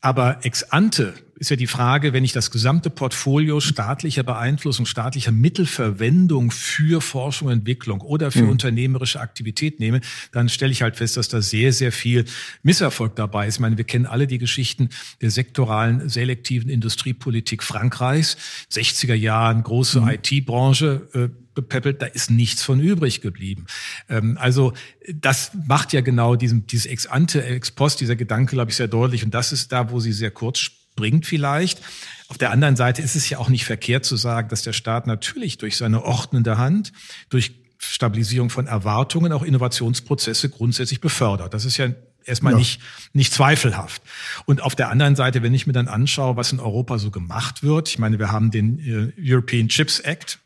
Aber 0.00 0.44
ex 0.44 0.62
ante 0.62 1.14
ist 1.38 1.50
ja 1.50 1.56
die 1.56 1.66
Frage, 1.66 2.12
wenn 2.12 2.24
ich 2.24 2.32
das 2.32 2.50
gesamte 2.50 2.90
Portfolio 2.90 3.60
staatlicher 3.60 4.22
Beeinflussung, 4.22 4.86
staatlicher 4.86 5.32
Mittelverwendung 5.32 6.50
für 6.50 7.00
Forschung 7.00 7.48
und 7.48 7.54
Entwicklung 7.54 8.00
oder 8.00 8.30
für 8.30 8.42
mhm. 8.42 8.50
unternehmerische 8.50 9.20
Aktivität 9.20 9.78
nehme, 9.80 10.00
dann 10.32 10.48
stelle 10.48 10.72
ich 10.72 10.82
halt 10.82 10.96
fest, 10.96 11.16
dass 11.16 11.28
da 11.28 11.40
sehr, 11.40 11.72
sehr 11.72 11.92
viel 11.92 12.24
Misserfolg 12.62 13.14
dabei 13.16 13.46
ist. 13.46 13.56
Ich 13.56 13.60
meine, 13.60 13.76
wir 13.76 13.84
kennen 13.84 14.06
alle 14.06 14.26
die 14.26 14.38
Geschichten 14.38 14.88
der 15.20 15.30
sektoralen, 15.30 16.08
selektiven 16.08 16.70
Industriepolitik 16.70 17.62
Frankreichs, 17.62 18.36
60er 18.72 19.14
Jahren, 19.14 19.62
große 19.62 20.00
mhm. 20.00 20.08
IT-Branche, 20.08 21.08
äh, 21.14 21.28
bepäppelt, 21.62 22.00
da 22.00 22.06
ist 22.06 22.30
nichts 22.30 22.62
von 22.62 22.80
übrig 22.80 23.20
geblieben. 23.20 23.66
Ähm, 24.08 24.38
also 24.40 24.72
das 25.12 25.50
macht 25.66 25.92
ja 25.92 26.00
genau 26.00 26.36
diesen, 26.36 26.66
dieses 26.66 26.86
Ex-ante, 26.86 27.44
Ex-post, 27.44 28.00
dieser 28.00 28.16
Gedanke, 28.16 28.54
glaube 28.54 28.70
ich, 28.70 28.76
sehr 28.76 28.88
deutlich. 28.88 29.24
Und 29.24 29.34
das 29.34 29.52
ist 29.52 29.72
da, 29.72 29.90
wo 29.90 30.00
sie 30.00 30.12
sehr 30.12 30.30
kurz 30.30 30.70
bringt 30.94 31.26
vielleicht. 31.26 31.80
Auf 32.28 32.38
der 32.38 32.50
anderen 32.50 32.76
Seite 32.76 33.02
ist 33.02 33.16
es 33.16 33.28
ja 33.28 33.38
auch 33.38 33.48
nicht 33.48 33.64
verkehrt 33.64 34.04
zu 34.04 34.16
sagen, 34.16 34.48
dass 34.48 34.62
der 34.62 34.72
Staat 34.72 35.06
natürlich 35.06 35.58
durch 35.58 35.76
seine 35.76 36.04
ordnende 36.04 36.58
Hand, 36.58 36.92
durch 37.30 37.52
Stabilisierung 37.78 38.50
von 38.50 38.66
Erwartungen 38.66 39.32
auch 39.32 39.42
Innovationsprozesse 39.42 40.48
grundsätzlich 40.48 41.00
befördert. 41.00 41.54
Das 41.54 41.64
ist 41.64 41.76
ja 41.76 41.90
erstmal 42.24 42.52
ja. 42.52 42.58
nicht, 42.58 42.80
nicht 43.12 43.32
zweifelhaft. 43.32 44.02
Und 44.44 44.62
auf 44.62 44.74
der 44.74 44.90
anderen 44.90 45.16
Seite, 45.16 45.42
wenn 45.42 45.54
ich 45.54 45.66
mir 45.66 45.72
dann 45.72 45.88
anschaue, 45.88 46.36
was 46.36 46.52
in 46.52 46.60
Europa 46.60 46.98
so 46.98 47.10
gemacht 47.10 47.62
wird, 47.62 47.88
ich 47.88 47.98
meine, 47.98 48.18
wir 48.18 48.30
haben 48.30 48.50
den 48.50 48.78
äh, 48.78 49.12
European 49.20 49.68
Chips 49.68 50.00
Act, 50.00 50.38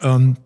ähm, 0.00 0.36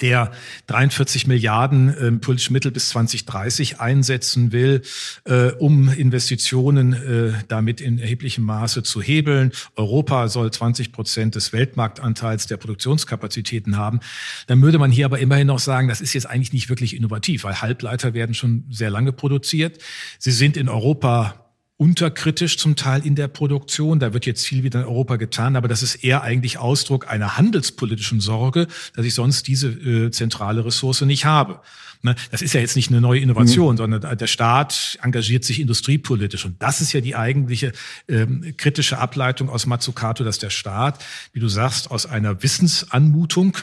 der 0.00 0.30
43 0.66 1.26
Milliarden 1.26 1.88
äh, 1.88 2.12
politische 2.12 2.52
Mittel 2.52 2.70
bis 2.70 2.90
2030 2.90 3.80
einsetzen 3.80 4.52
will, 4.52 4.82
äh, 5.24 5.50
um 5.52 5.88
Investitionen 5.88 6.92
äh, 6.92 7.32
damit 7.48 7.80
in 7.80 7.98
erheblichem 7.98 8.44
Maße 8.44 8.82
zu 8.82 9.02
hebeln. 9.02 9.52
Europa 9.76 10.28
soll 10.28 10.50
20 10.50 10.92
Prozent 10.92 11.34
des 11.34 11.52
Weltmarktanteils 11.52 12.46
der 12.46 12.56
Produktionskapazitäten 12.56 13.76
haben. 13.76 14.00
Dann 14.46 14.62
würde 14.62 14.78
man 14.78 14.90
hier 14.90 15.06
aber 15.06 15.18
immerhin 15.18 15.46
noch 15.46 15.58
sagen, 15.58 15.88
das 15.88 16.00
ist 16.00 16.12
jetzt 16.12 16.26
eigentlich 16.26 16.52
nicht 16.52 16.68
wirklich 16.68 16.94
innovativ, 16.94 17.44
weil 17.44 17.60
Halbleiter 17.60 18.14
werden 18.14 18.34
schon 18.34 18.64
sehr 18.70 18.90
lange 18.90 19.12
produziert. 19.12 19.78
Sie 20.18 20.32
sind 20.32 20.56
in 20.56 20.68
Europa 20.68 21.39
unterkritisch 21.80 22.58
zum 22.58 22.76
Teil 22.76 23.06
in 23.06 23.14
der 23.14 23.26
Produktion. 23.26 24.00
Da 24.00 24.12
wird 24.12 24.26
jetzt 24.26 24.46
viel 24.46 24.62
wieder 24.62 24.80
in 24.80 24.86
Europa 24.86 25.16
getan, 25.16 25.56
aber 25.56 25.66
das 25.66 25.82
ist 25.82 26.04
eher 26.04 26.22
eigentlich 26.22 26.58
Ausdruck 26.58 27.10
einer 27.10 27.38
handelspolitischen 27.38 28.20
Sorge, 28.20 28.66
dass 28.94 29.06
ich 29.06 29.14
sonst 29.14 29.48
diese 29.48 29.68
äh, 29.68 30.10
zentrale 30.10 30.62
Ressource 30.62 31.00
nicht 31.00 31.24
habe. 31.24 31.60
Ne? 32.02 32.16
Das 32.30 32.42
ist 32.42 32.52
ja 32.52 32.60
jetzt 32.60 32.76
nicht 32.76 32.90
eine 32.90 33.00
neue 33.00 33.20
Innovation, 33.20 33.76
mhm. 33.76 33.78
sondern 33.78 34.18
der 34.18 34.26
Staat 34.26 34.98
engagiert 35.02 35.42
sich 35.44 35.58
industriepolitisch. 35.58 36.44
Und 36.44 36.56
das 36.62 36.82
ist 36.82 36.92
ja 36.92 37.00
die 37.00 37.16
eigentliche 37.16 37.72
ähm, 38.08 38.54
kritische 38.58 38.98
Ableitung 38.98 39.48
aus 39.48 39.64
Mazzucato, 39.64 40.22
dass 40.22 40.38
der 40.38 40.50
Staat, 40.50 41.02
wie 41.32 41.40
du 41.40 41.48
sagst, 41.48 41.90
aus 41.90 42.04
einer 42.04 42.42
Wissensanmutung 42.42 43.56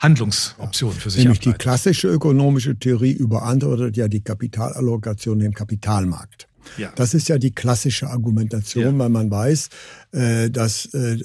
Handlungsoptionen 0.00 0.98
für 0.98 1.10
sich 1.10 1.24
Nämlich 1.24 1.40
ableitet. 1.40 1.60
die 1.60 1.62
klassische 1.62 2.08
ökonomische 2.08 2.74
Theorie 2.78 3.12
überantwortet 3.12 3.98
ja 3.98 4.08
die 4.08 4.22
Kapitalallokation 4.22 5.42
im 5.42 5.52
Kapitalmarkt. 5.52 6.48
Ja. 6.78 6.92
Das 6.96 7.14
ist 7.14 7.28
ja 7.28 7.38
die 7.38 7.52
klassische 7.52 8.08
Argumentation, 8.08 8.84
ja. 8.84 8.98
weil 8.98 9.08
man 9.08 9.30
weiß, 9.30 9.68
äh, 10.12 10.50
dass 10.50 10.86
äh, 10.94 11.18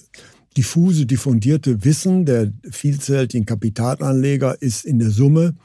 diffuse, 0.57 1.05
diffundierte 1.05 1.83
Wissen 1.85 2.25
der 2.25 2.51
vielzähligen 2.69 3.45
Kapitalanleger 3.45 4.61
ist 4.61 4.85
in 4.85 4.99
der 4.99 5.09
Summe 5.09 5.55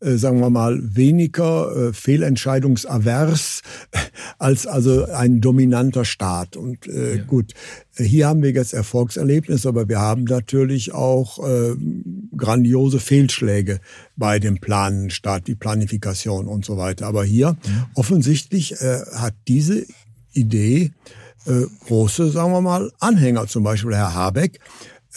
äh, 0.00 0.16
sagen 0.16 0.40
wir 0.40 0.50
mal, 0.50 0.78
weniger 0.82 1.88
äh, 1.88 1.92
fehlentscheidungsavers 1.92 3.62
als 4.38 4.66
also 4.66 5.06
ein 5.06 5.40
dominanter 5.40 6.04
Staat. 6.04 6.56
Und 6.56 6.86
äh, 6.86 7.16
ja. 7.16 7.22
gut, 7.22 7.54
hier 7.96 8.28
haben 8.28 8.42
wir 8.42 8.52
jetzt 8.52 8.74
Erfolgserlebnis, 8.74 9.64
aber 9.64 9.88
wir 9.88 9.98
haben 9.98 10.24
natürlich 10.24 10.92
auch 10.92 11.38
äh, 11.46 11.74
grandiose 12.36 13.00
Fehlschläge 13.00 13.80
bei 14.16 14.38
dem 14.38 14.58
Planenstaat, 14.58 15.46
die 15.46 15.54
Planifikation 15.54 16.46
und 16.46 16.64
so 16.64 16.76
weiter. 16.76 17.06
Aber 17.06 17.24
hier 17.24 17.56
ja. 17.64 17.90
offensichtlich 17.94 18.72
äh, 18.80 19.00
hat 19.14 19.34
diese 19.48 19.86
Idee 20.32 20.92
äh, 21.46 21.66
große, 21.86 22.30
sagen 22.30 22.52
wir 22.52 22.60
mal, 22.60 22.92
Anhänger, 23.00 23.46
zum 23.46 23.62
Beispiel 23.62 23.94
Herr 23.94 24.14
Habeck, 24.14 24.58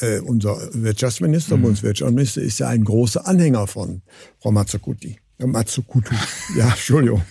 äh, 0.01 0.20
unser 0.20 0.58
Wirtschaftsminister, 0.74 1.58
mhm. 1.58 1.63
Bundeswirtschaftsminister, 1.63 2.41
ist 2.41 2.60
ja 2.60 2.68
ein 2.70 2.84
großer 2.84 3.25
Anhänger 3.27 3.68
von 3.68 4.01
Frau 4.39 4.51
Mazzucuti. 4.51 5.18
Äh, 5.39 5.46
Matsukutu. 5.48 6.13
Ja, 6.58 6.70
Entschuldigung. 6.70 7.22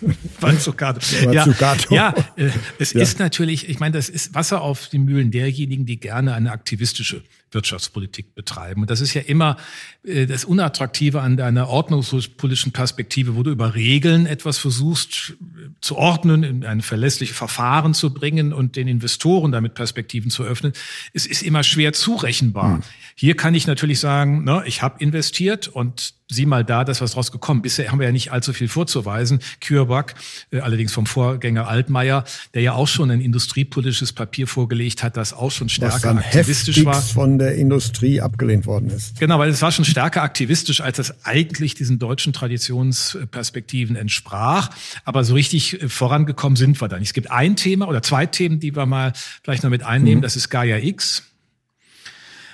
Matsukato. 0.41 1.01
Matsukato. 1.27 1.95
Ja, 1.95 2.15
ja 2.37 2.47
äh, 2.47 2.51
es 2.79 2.93
ja. 2.93 3.03
ist 3.03 3.19
natürlich, 3.19 3.69
ich 3.69 3.81
meine, 3.81 3.97
das 3.97 4.09
ist 4.09 4.35
Wasser 4.35 4.63
auf 4.63 4.89
die 4.89 4.99
Mühlen 4.99 5.31
derjenigen, 5.31 5.87
die 5.87 6.01
gerne 6.01 6.35
eine 6.35 6.51
aktivistische 6.51 7.23
Wirtschaftspolitik 7.50 8.35
betreiben. 8.35 8.83
Und 8.83 8.90
das 8.90 9.00
ist 9.00 9.14
ja 9.14 9.23
immer 9.23 9.57
äh, 10.05 10.26
das 10.26 10.45
Unattraktive 10.45 11.21
an 11.21 11.37
deiner 11.37 11.69
ordnungspolitischen 11.69 12.73
Perspektive, 12.73 13.37
wo 13.37 13.43
du 13.43 13.50
über 13.50 13.75
Regeln 13.75 14.26
etwas 14.26 14.59
versuchst 14.59 15.35
äh, 15.40 15.69
zu 15.81 15.97
ordnen, 15.97 16.43
in 16.43 16.64
ein 16.64 16.83
verlässliches 16.83 17.37
Verfahren 17.37 17.95
zu 17.95 18.12
bringen 18.12 18.52
und 18.52 18.76
den 18.76 18.88
Investoren 18.88 19.52
damit 19.52 19.75
Perspektiven 19.75 20.31
zu 20.31 20.45
öffnen. 20.45 20.73
Es 21.12 21.26
ist 21.26 21.43
immer 21.43 21.62
schwer 21.62 21.93
zurechenbar. 21.93 22.75
Hm. 22.76 22.83
Hier 23.14 23.37
kann 23.37 23.55
ich 23.55 23.67
natürlich 23.67 24.00
sagen, 24.00 24.45
ne, 24.45 24.62
ich 24.67 24.83
habe 24.83 25.02
investiert 25.02 25.69
und 25.69 26.14
sieh 26.31 26.47
mal 26.47 26.64
da, 26.64 26.85
das 26.85 27.00
was 27.00 27.12
draus 27.12 27.33
gekommen. 27.33 27.62
Bisher 27.62 27.90
haben 27.90 27.99
wir 27.99 28.07
ja 28.07 28.12
nicht 28.12 28.33
allzu 28.33 28.52
viel 28.52 28.69
vorzuweisen. 28.69 29.40
CureVac, 29.67 30.14
äh, 30.50 30.61
allerdings 30.61 30.93
vom 30.93 31.07
Vorgänger 31.07 31.69
Altmaier, 31.69 32.25
der 32.55 32.62
ja 32.62 32.73
auch 32.75 32.88
schon 32.88 33.11
ein 33.11 33.21
industriepolitisches 33.21 34.12
Papier 34.12 34.47
vorgelegt 34.47 35.02
hat, 35.02 35.17
das 35.17 35.33
auch 35.33 35.50
schon 35.50 35.69
stärker 35.69 36.11
aktivistisch 36.11 36.85
war. 36.85 37.00
von 37.00 37.38
der 37.38 37.54
Industrie 37.54 38.21
abgelehnt 38.21 38.66
worden 38.66 38.90
ist. 38.90 39.18
Genau, 39.18 39.38
weil 39.38 39.50
es 39.50 39.62
war 39.62 39.73
schon 39.73 39.85
stärker 39.85 40.23
aktivistisch, 40.23 40.80
als 40.80 40.99
es 40.99 41.25
eigentlich 41.25 41.75
diesen 41.75 41.99
deutschen 41.99 42.33
Traditionsperspektiven 42.33 43.97
entsprach. 43.97 44.71
Aber 45.04 45.25
so 45.25 45.35
richtig 45.35 45.78
vorangekommen 45.88 46.57
sind 46.57 46.80
wir 46.80 46.88
da 46.88 46.99
nicht. 46.99 47.09
Es 47.09 47.14
gibt 47.14 47.30
ein 47.30 47.57
Thema 47.57 47.88
oder 47.88 48.02
zwei 48.02 48.26
Themen, 48.26 48.61
die 48.61 48.75
wir 48.75 48.87
mal 48.87 49.12
vielleicht 49.42 49.62
noch 49.62 49.71
mit 49.71 49.83
einnehmen. 49.83 50.18
Mhm. 50.18 50.23
Das 50.23 50.37
ist 50.37 50.49
Gaia 50.49 50.78
X. 50.78 51.25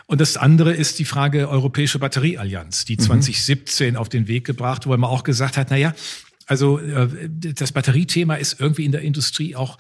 Und 0.07 0.21
das 0.21 0.37
andere 0.37 0.73
ist 0.73 0.99
die 0.99 1.05
Frage 1.05 1.49
Europäische 1.49 1.99
Batterieallianz, 1.99 2.85
die 2.85 2.97
2017 2.97 3.95
mhm. 3.95 3.97
auf 3.97 4.09
den 4.09 4.29
Weg 4.29 4.45
gebracht, 4.45 4.87
wo 4.87 4.97
man 4.97 5.09
auch 5.09 5.25
gesagt 5.25 5.57
hat, 5.57 5.69
na 5.71 5.77
ja, 5.77 5.95
also 6.47 6.79
äh, 6.79 7.09
das 7.29 7.73
Batteriethema 7.73 8.35
ist 8.35 8.61
irgendwie 8.61 8.85
in 8.85 8.93
der 8.93 9.03
Industrie 9.03 9.57
auch 9.57 9.79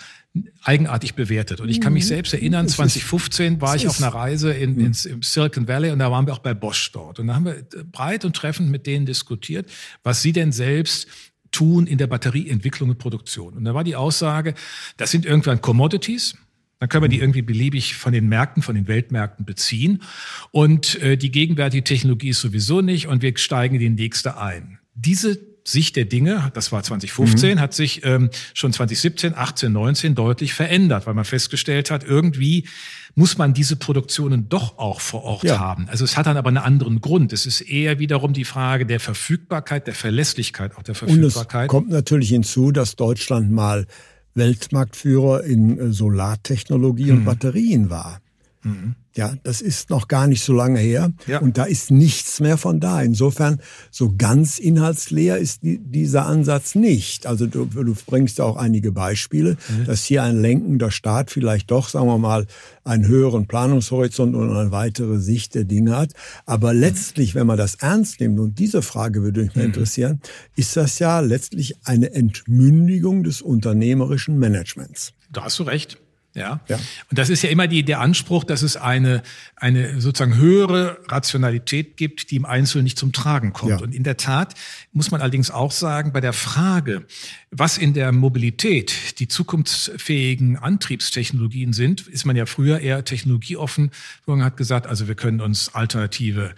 eigenartig 0.62 1.14
bewertet. 1.14 1.60
Und 1.60 1.68
ich 1.68 1.80
kann 1.80 1.92
mich 1.92 2.04
mhm. 2.04 2.08
selbst 2.08 2.32
erinnern, 2.32 2.68
2015 2.68 3.60
war 3.60 3.76
ich 3.76 3.86
auf 3.86 4.02
einer 4.02 4.12
Reise 4.12 4.52
in, 4.52 4.74
mhm. 4.74 4.86
ins, 4.86 5.04
im 5.04 5.22
Silicon 5.22 5.68
Valley 5.68 5.90
und 5.90 5.98
da 5.98 6.10
waren 6.10 6.26
wir 6.26 6.32
auch 6.32 6.38
bei 6.38 6.54
Bosch 6.54 6.90
dort. 6.92 7.18
Und 7.20 7.28
da 7.28 7.34
haben 7.34 7.44
wir 7.44 7.64
breit 7.92 8.24
und 8.24 8.34
treffend 8.34 8.70
mit 8.70 8.86
denen 8.86 9.06
diskutiert, 9.06 9.70
was 10.02 10.22
sie 10.22 10.32
denn 10.32 10.52
selbst 10.52 11.06
tun 11.52 11.86
in 11.86 11.98
der 11.98 12.08
Batterieentwicklung 12.08 12.90
und 12.90 12.98
Produktion. 12.98 13.54
Und 13.54 13.64
da 13.64 13.74
war 13.74 13.84
die 13.84 13.94
Aussage, 13.94 14.54
das 14.96 15.10
sind 15.10 15.24
irgendwann 15.24 15.60
Commodities, 15.60 16.36
dann 16.80 16.88
können 16.88 17.04
wir 17.04 17.08
die 17.08 17.16
mhm. 17.16 17.22
irgendwie 17.22 17.42
beliebig 17.42 17.94
von 17.94 18.12
den 18.12 18.28
Märkten, 18.28 18.62
von 18.62 18.74
den 18.74 18.88
Weltmärkten 18.88 19.44
beziehen. 19.44 20.02
Und 20.50 21.00
äh, 21.00 21.16
die 21.16 21.30
gegenwärtige 21.30 21.84
Technologie 21.84 22.30
ist 22.30 22.40
sowieso 22.40 22.80
nicht 22.80 23.06
und 23.06 23.22
wir 23.22 23.36
steigen 23.38 23.76
in 23.76 23.80
die 23.80 24.02
nächste 24.02 24.36
ein. 24.38 24.80
Diese 24.94 25.53
Sicht 25.66 25.96
der 25.96 26.04
Dinge, 26.04 26.50
das 26.52 26.72
war 26.72 26.82
2015, 26.82 27.54
mhm. 27.54 27.60
hat 27.60 27.72
sich 27.72 28.04
ähm, 28.04 28.28
schon 28.52 28.72
2017, 28.72 29.34
18, 29.34 29.72
19 29.72 30.14
deutlich 30.14 30.52
verändert, 30.52 31.06
weil 31.06 31.14
man 31.14 31.24
festgestellt 31.24 31.90
hat, 31.90 32.04
irgendwie 32.04 32.68
muss 33.14 33.38
man 33.38 33.54
diese 33.54 33.76
Produktionen 33.76 34.48
doch 34.50 34.76
auch 34.76 35.00
vor 35.00 35.22
Ort 35.22 35.44
ja. 35.44 35.58
haben. 35.58 35.88
Also 35.88 36.04
es 36.04 36.18
hat 36.18 36.26
dann 36.26 36.36
aber 36.36 36.48
einen 36.48 36.58
anderen 36.58 37.00
Grund. 37.00 37.32
Es 37.32 37.46
ist 37.46 37.62
eher 37.62 37.98
wiederum 37.98 38.34
die 38.34 38.44
Frage 38.44 38.84
der 38.84 39.00
Verfügbarkeit, 39.00 39.86
der 39.86 39.94
Verlässlichkeit 39.94 40.76
auch 40.76 40.82
der 40.82 40.94
Verfügbarkeit. 40.94 41.62
Und 41.62 41.64
es 41.64 41.68
kommt 41.68 41.90
natürlich 41.90 42.28
hinzu, 42.28 42.70
dass 42.70 42.96
Deutschland 42.96 43.50
mal 43.50 43.86
Weltmarktführer 44.34 45.44
in 45.44 45.78
äh, 45.78 45.92
Solartechnologie 45.92 47.12
mhm. 47.12 47.18
und 47.18 47.24
Batterien 47.24 47.88
war. 47.88 48.20
Mhm. 48.62 48.96
Ja, 49.16 49.34
das 49.44 49.60
ist 49.60 49.90
noch 49.90 50.08
gar 50.08 50.26
nicht 50.26 50.42
so 50.42 50.52
lange 50.52 50.80
her. 50.80 51.12
Ja. 51.28 51.38
Und 51.38 51.56
da 51.56 51.64
ist 51.64 51.92
nichts 51.92 52.40
mehr 52.40 52.58
von 52.58 52.80
da. 52.80 53.00
Insofern, 53.00 53.60
so 53.92 54.12
ganz 54.18 54.58
inhaltsleer 54.58 55.38
ist 55.38 55.62
die, 55.62 55.78
dieser 55.78 56.26
Ansatz 56.26 56.74
nicht. 56.74 57.26
Also 57.26 57.46
du, 57.46 57.64
du 57.66 57.94
bringst 58.06 58.40
auch 58.40 58.56
einige 58.56 58.90
Beispiele, 58.90 59.56
mhm. 59.68 59.84
dass 59.84 60.04
hier 60.04 60.24
ein 60.24 60.40
lenkender 60.40 60.90
Staat 60.90 61.30
vielleicht 61.30 61.70
doch, 61.70 61.88
sagen 61.88 62.08
wir 62.08 62.18
mal, 62.18 62.46
einen 62.82 63.06
höheren 63.06 63.46
Planungshorizont 63.46 64.34
und 64.34 64.50
eine 64.50 64.72
weitere 64.72 65.18
Sicht 65.20 65.54
der 65.54 65.64
Dinge 65.64 65.96
hat. 65.96 66.12
Aber 66.44 66.74
letztlich, 66.74 67.36
wenn 67.36 67.46
man 67.46 67.56
das 67.56 67.76
ernst 67.76 68.20
nimmt, 68.20 68.40
und 68.40 68.58
diese 68.58 68.82
Frage 68.82 69.22
würde 69.22 69.42
mich 69.42 69.54
mal 69.54 69.62
mhm. 69.62 69.68
interessieren, 69.68 70.20
ist 70.56 70.76
das 70.76 70.98
ja 70.98 71.20
letztlich 71.20 71.76
eine 71.84 72.12
Entmündigung 72.12 73.22
des 73.22 73.42
unternehmerischen 73.42 74.38
Managements. 74.40 75.12
Da 75.30 75.44
hast 75.44 75.60
du 75.60 75.62
recht. 75.62 75.98
Ja? 76.34 76.60
ja. 76.68 76.76
Und 77.10 77.18
das 77.18 77.30
ist 77.30 77.42
ja 77.42 77.50
immer 77.50 77.68
die, 77.68 77.84
der 77.84 78.00
Anspruch, 78.00 78.42
dass 78.42 78.62
es 78.62 78.76
eine, 78.76 79.22
eine 79.54 80.00
sozusagen 80.00 80.36
höhere 80.36 80.98
Rationalität 81.06 81.96
gibt, 81.96 82.30
die 82.30 82.36
im 82.36 82.44
Einzelnen 82.44 82.84
nicht 82.84 82.98
zum 82.98 83.12
Tragen 83.12 83.52
kommt. 83.52 83.70
Ja. 83.70 83.78
Und 83.78 83.94
in 83.94 84.02
der 84.02 84.16
Tat 84.16 84.54
muss 84.92 85.12
man 85.12 85.20
allerdings 85.20 85.52
auch 85.52 85.70
sagen, 85.70 86.12
bei 86.12 86.20
der 86.20 86.32
Frage, 86.32 87.06
was 87.52 87.78
in 87.78 87.94
der 87.94 88.10
Mobilität 88.10 89.20
die 89.20 89.28
zukunftsfähigen 89.28 90.56
Antriebstechnologien 90.56 91.72
sind, 91.72 92.08
ist 92.08 92.26
man 92.26 92.34
ja 92.34 92.46
früher 92.46 92.80
eher 92.80 93.04
technologieoffen. 93.04 93.92
Man 94.26 94.42
hat 94.42 94.56
gesagt, 94.56 94.88
also 94.88 95.06
wir 95.06 95.14
können 95.14 95.40
uns 95.40 95.72
alternative 95.72 96.54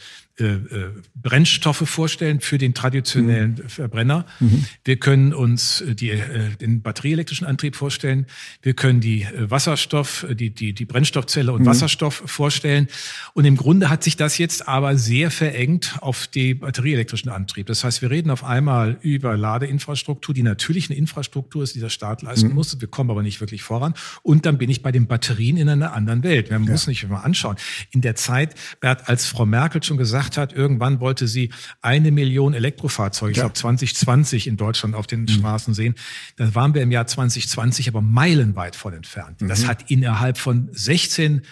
Brennstoffe 1.14 1.88
vorstellen 1.88 2.40
für 2.40 2.58
den 2.58 2.74
traditionellen 2.74 3.52
mhm. 3.52 3.68
Verbrenner. 3.68 4.26
Mhm. 4.38 4.66
Wir 4.84 4.96
können 4.96 5.32
uns 5.32 5.80
äh, 5.80 5.94
die, 5.94 6.10
äh, 6.10 6.50
den 6.60 6.82
batterieelektrischen 6.82 7.46
Antrieb 7.46 7.74
vorstellen. 7.74 8.26
Wir 8.60 8.74
können 8.74 9.00
die 9.00 9.22
äh, 9.22 9.50
Wasserstoff, 9.50 10.26
die, 10.30 10.50
die, 10.50 10.74
die 10.74 10.84
Brennstoffzelle 10.84 11.52
und 11.52 11.62
mhm. 11.62 11.66
Wasserstoff 11.66 12.22
vorstellen. 12.26 12.88
Und 13.32 13.46
im 13.46 13.56
Grunde 13.56 13.88
hat 13.88 14.04
sich 14.04 14.16
das 14.16 14.36
jetzt 14.36 14.68
aber 14.68 14.98
sehr 14.98 15.30
verengt 15.30 15.96
auf 16.00 16.26
den 16.26 16.58
batterieelektrischen 16.58 17.30
Antrieb. 17.30 17.66
Das 17.66 17.82
heißt, 17.82 18.02
wir 18.02 18.10
reden 18.10 18.30
auf 18.30 18.44
einmal 18.44 18.98
über 19.00 19.36
Ladeinfrastruktur, 19.36 20.34
die 20.34 20.42
natürlich 20.42 20.90
eine 20.90 20.98
Infrastruktur 20.98 21.62
ist, 21.62 21.74
die 21.74 21.80
der 21.80 21.88
Staat 21.88 22.20
leisten 22.20 22.48
mhm. 22.48 22.54
muss. 22.54 22.78
Wir 22.80 22.88
kommen 22.88 23.10
aber 23.10 23.22
nicht 23.22 23.40
wirklich 23.40 23.62
voran. 23.62 23.94
Und 24.22 24.44
dann 24.44 24.58
bin 24.58 24.68
ich 24.68 24.82
bei 24.82 24.92
den 24.92 25.06
Batterien 25.06 25.56
in 25.56 25.68
einer 25.68 25.94
anderen 25.94 26.22
Welt. 26.22 26.50
Man 26.50 26.64
ja. 26.64 26.72
muss 26.72 26.86
nicht 26.86 27.08
mal 27.08 27.20
anschauen. 27.20 27.56
In 27.90 28.02
der 28.02 28.16
Zeit, 28.16 28.54
Bert, 28.80 29.08
als 29.08 29.24
Frau 29.24 29.46
Merkel 29.46 29.82
schon 29.82 29.96
gesagt 29.96 30.25
gesagt 30.30 30.52
hat, 30.52 30.58
irgendwann 30.58 31.00
wollte 31.00 31.28
sie 31.28 31.50
eine 31.82 32.10
Million 32.10 32.54
Elektrofahrzeuge, 32.54 33.32
ich 33.32 33.36
ja. 33.38 33.44
glaube 33.44 33.54
2020 33.54 34.46
in 34.46 34.56
Deutschland 34.56 34.94
auf 34.94 35.06
den 35.06 35.22
mhm. 35.22 35.28
Straßen 35.28 35.74
sehen. 35.74 35.94
Da 36.36 36.54
waren 36.54 36.74
wir 36.74 36.82
im 36.82 36.90
Jahr 36.90 37.06
2020 37.06 37.88
aber 37.88 38.00
meilenweit 38.00 38.76
von 38.76 38.92
entfernt. 38.92 39.40
Mhm. 39.40 39.48
Das 39.48 39.66
hat 39.66 39.90
innerhalb 39.90 40.38
von 40.38 40.68
16 40.72 41.42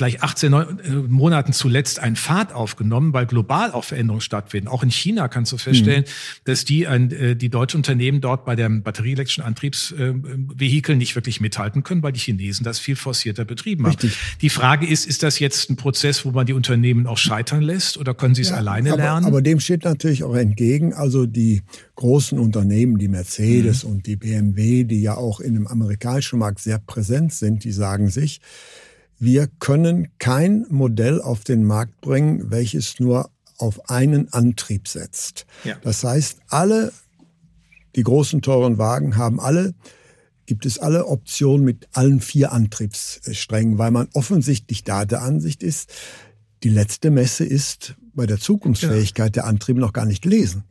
vielleicht 0.00 0.22
18 0.22 0.52
äh, 0.54 0.64
Monaten 1.08 1.52
zuletzt 1.52 1.98
einen 1.98 2.16
Fahrt 2.16 2.54
aufgenommen, 2.54 3.12
weil 3.12 3.26
global 3.26 3.70
auch 3.72 3.84
Veränderungen 3.84 4.22
stattfinden. 4.22 4.66
Auch 4.66 4.82
in 4.82 4.90
China 4.90 5.28
kannst 5.28 5.52
du 5.52 5.58
feststellen, 5.58 6.04
mhm. 6.04 6.40
dass 6.44 6.64
die, 6.64 6.84
äh, 6.84 7.36
die 7.36 7.50
deutschen 7.50 7.76
Unternehmen 7.80 8.22
dort 8.22 8.46
bei 8.46 8.56
dem 8.56 8.82
batterieelektrischen 8.82 9.44
Antriebsvehikeln 9.44 10.96
nicht 10.96 11.16
wirklich 11.16 11.42
mithalten 11.42 11.82
können, 11.82 12.02
weil 12.02 12.12
die 12.12 12.18
Chinesen 12.18 12.64
das 12.64 12.78
viel 12.78 12.96
forcierter 12.96 13.44
betrieben 13.44 13.84
haben. 13.84 13.90
Richtig. 13.90 14.16
Die 14.40 14.48
Frage 14.48 14.86
ist, 14.86 15.04
ist 15.04 15.22
das 15.22 15.38
jetzt 15.38 15.68
ein 15.68 15.76
Prozess, 15.76 16.24
wo 16.24 16.30
man 16.30 16.46
die 16.46 16.54
Unternehmen 16.54 17.06
auch 17.06 17.18
scheitern 17.18 17.60
lässt 17.60 17.98
oder 17.98 18.14
können 18.14 18.34
sie 18.34 18.42
es 18.42 18.48
ja, 18.48 18.56
alleine 18.56 18.94
aber, 18.94 19.02
lernen? 19.02 19.26
Aber 19.26 19.42
dem 19.42 19.60
steht 19.60 19.84
natürlich 19.84 20.24
auch 20.24 20.34
entgegen, 20.34 20.94
also 20.94 21.26
die 21.26 21.60
großen 21.96 22.38
Unternehmen, 22.38 22.96
die 22.96 23.08
Mercedes 23.08 23.84
mhm. 23.84 23.90
und 23.90 24.06
die 24.06 24.16
BMW, 24.16 24.84
die 24.84 25.02
ja 25.02 25.18
auch 25.18 25.40
in 25.40 25.52
dem 25.52 25.66
amerikanischen 25.66 26.38
Markt 26.38 26.60
sehr 26.60 26.78
präsent 26.78 27.34
sind, 27.34 27.64
die 27.64 27.72
sagen 27.72 28.08
sich, 28.08 28.40
wir 29.20 29.48
können 29.58 30.08
kein 30.18 30.66
Modell 30.70 31.20
auf 31.20 31.44
den 31.44 31.62
Markt 31.62 32.00
bringen, 32.00 32.50
welches 32.50 32.98
nur 32.98 33.30
auf 33.58 33.90
einen 33.90 34.32
Antrieb 34.32 34.88
setzt. 34.88 35.46
Ja. 35.62 35.76
Das 35.82 36.02
heißt, 36.02 36.40
alle 36.48 36.92
die 37.96 38.02
großen 38.02 38.40
teuren 38.40 38.78
Wagen 38.78 39.16
haben 39.16 39.38
alle 39.38 39.74
gibt 40.46 40.66
es 40.66 40.78
alle 40.78 41.06
Optionen 41.06 41.64
mit 41.64 41.86
allen 41.92 42.20
vier 42.20 42.50
Antriebssträngen, 42.50 43.78
weil 43.78 43.92
man 43.92 44.08
offensichtlich 44.14 44.82
da 44.82 45.04
der 45.04 45.22
Ansicht 45.22 45.62
ist, 45.62 45.92
die 46.64 46.70
letzte 46.70 47.10
Messe 47.10 47.44
ist 47.44 47.94
bei 48.14 48.26
der 48.26 48.40
Zukunftsfähigkeit 48.40 49.36
der 49.36 49.46
Antriebe 49.46 49.78
noch 49.78 49.92
gar 49.92 50.06
nicht 50.06 50.22
gelesen 50.22 50.64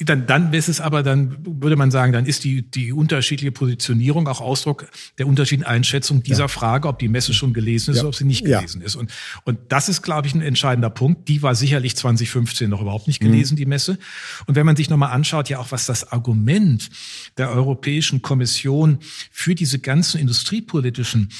dann, 0.00 0.26
dann 0.26 0.52
ist 0.52 0.68
es 0.68 0.80
aber, 0.80 1.02
dann 1.02 1.36
würde 1.44 1.76
man 1.76 1.90
sagen, 1.90 2.12
dann 2.12 2.26
ist 2.26 2.44
die, 2.44 2.62
die 2.62 2.92
unterschiedliche 2.92 3.52
Positionierung 3.52 4.26
auch 4.28 4.40
Ausdruck 4.40 4.86
der 5.18 5.26
unterschiedlichen 5.26 5.68
Einschätzung 5.68 6.22
dieser 6.22 6.44
ja. 6.44 6.48
Frage, 6.48 6.88
ob 6.88 6.98
die 6.98 7.08
Messe 7.08 7.34
schon 7.34 7.52
gelesen 7.52 7.90
ist 7.90 7.98
ja. 7.98 8.02
oder 8.02 8.08
ob 8.08 8.14
sie 8.14 8.24
nicht 8.24 8.44
gelesen 8.44 8.80
ja. 8.80 8.86
ist. 8.86 8.96
Und, 8.96 9.10
und 9.44 9.58
das 9.68 9.88
ist, 9.88 10.02
glaube 10.02 10.26
ich, 10.26 10.34
ein 10.34 10.42
entscheidender 10.42 10.90
Punkt. 10.90 11.28
Die 11.28 11.42
war 11.42 11.54
sicherlich 11.54 11.96
2015 11.96 12.70
noch 12.70 12.80
überhaupt 12.80 13.06
nicht 13.06 13.20
gelesen, 13.20 13.54
mhm. 13.54 13.58
die 13.58 13.66
Messe. 13.66 13.98
Und 14.46 14.54
wenn 14.54 14.66
man 14.66 14.76
sich 14.76 14.90
nochmal 14.90 15.12
anschaut, 15.12 15.48
ja 15.48 15.58
auch 15.58 15.72
was 15.72 15.86
das 15.86 16.10
Argument 16.10 16.90
der 17.36 17.50
Europäischen 17.50 18.22
Kommission 18.22 18.98
für 19.30 19.54
diese 19.54 19.78
ganzen 19.78 20.20
industriepolitischen 20.20 21.30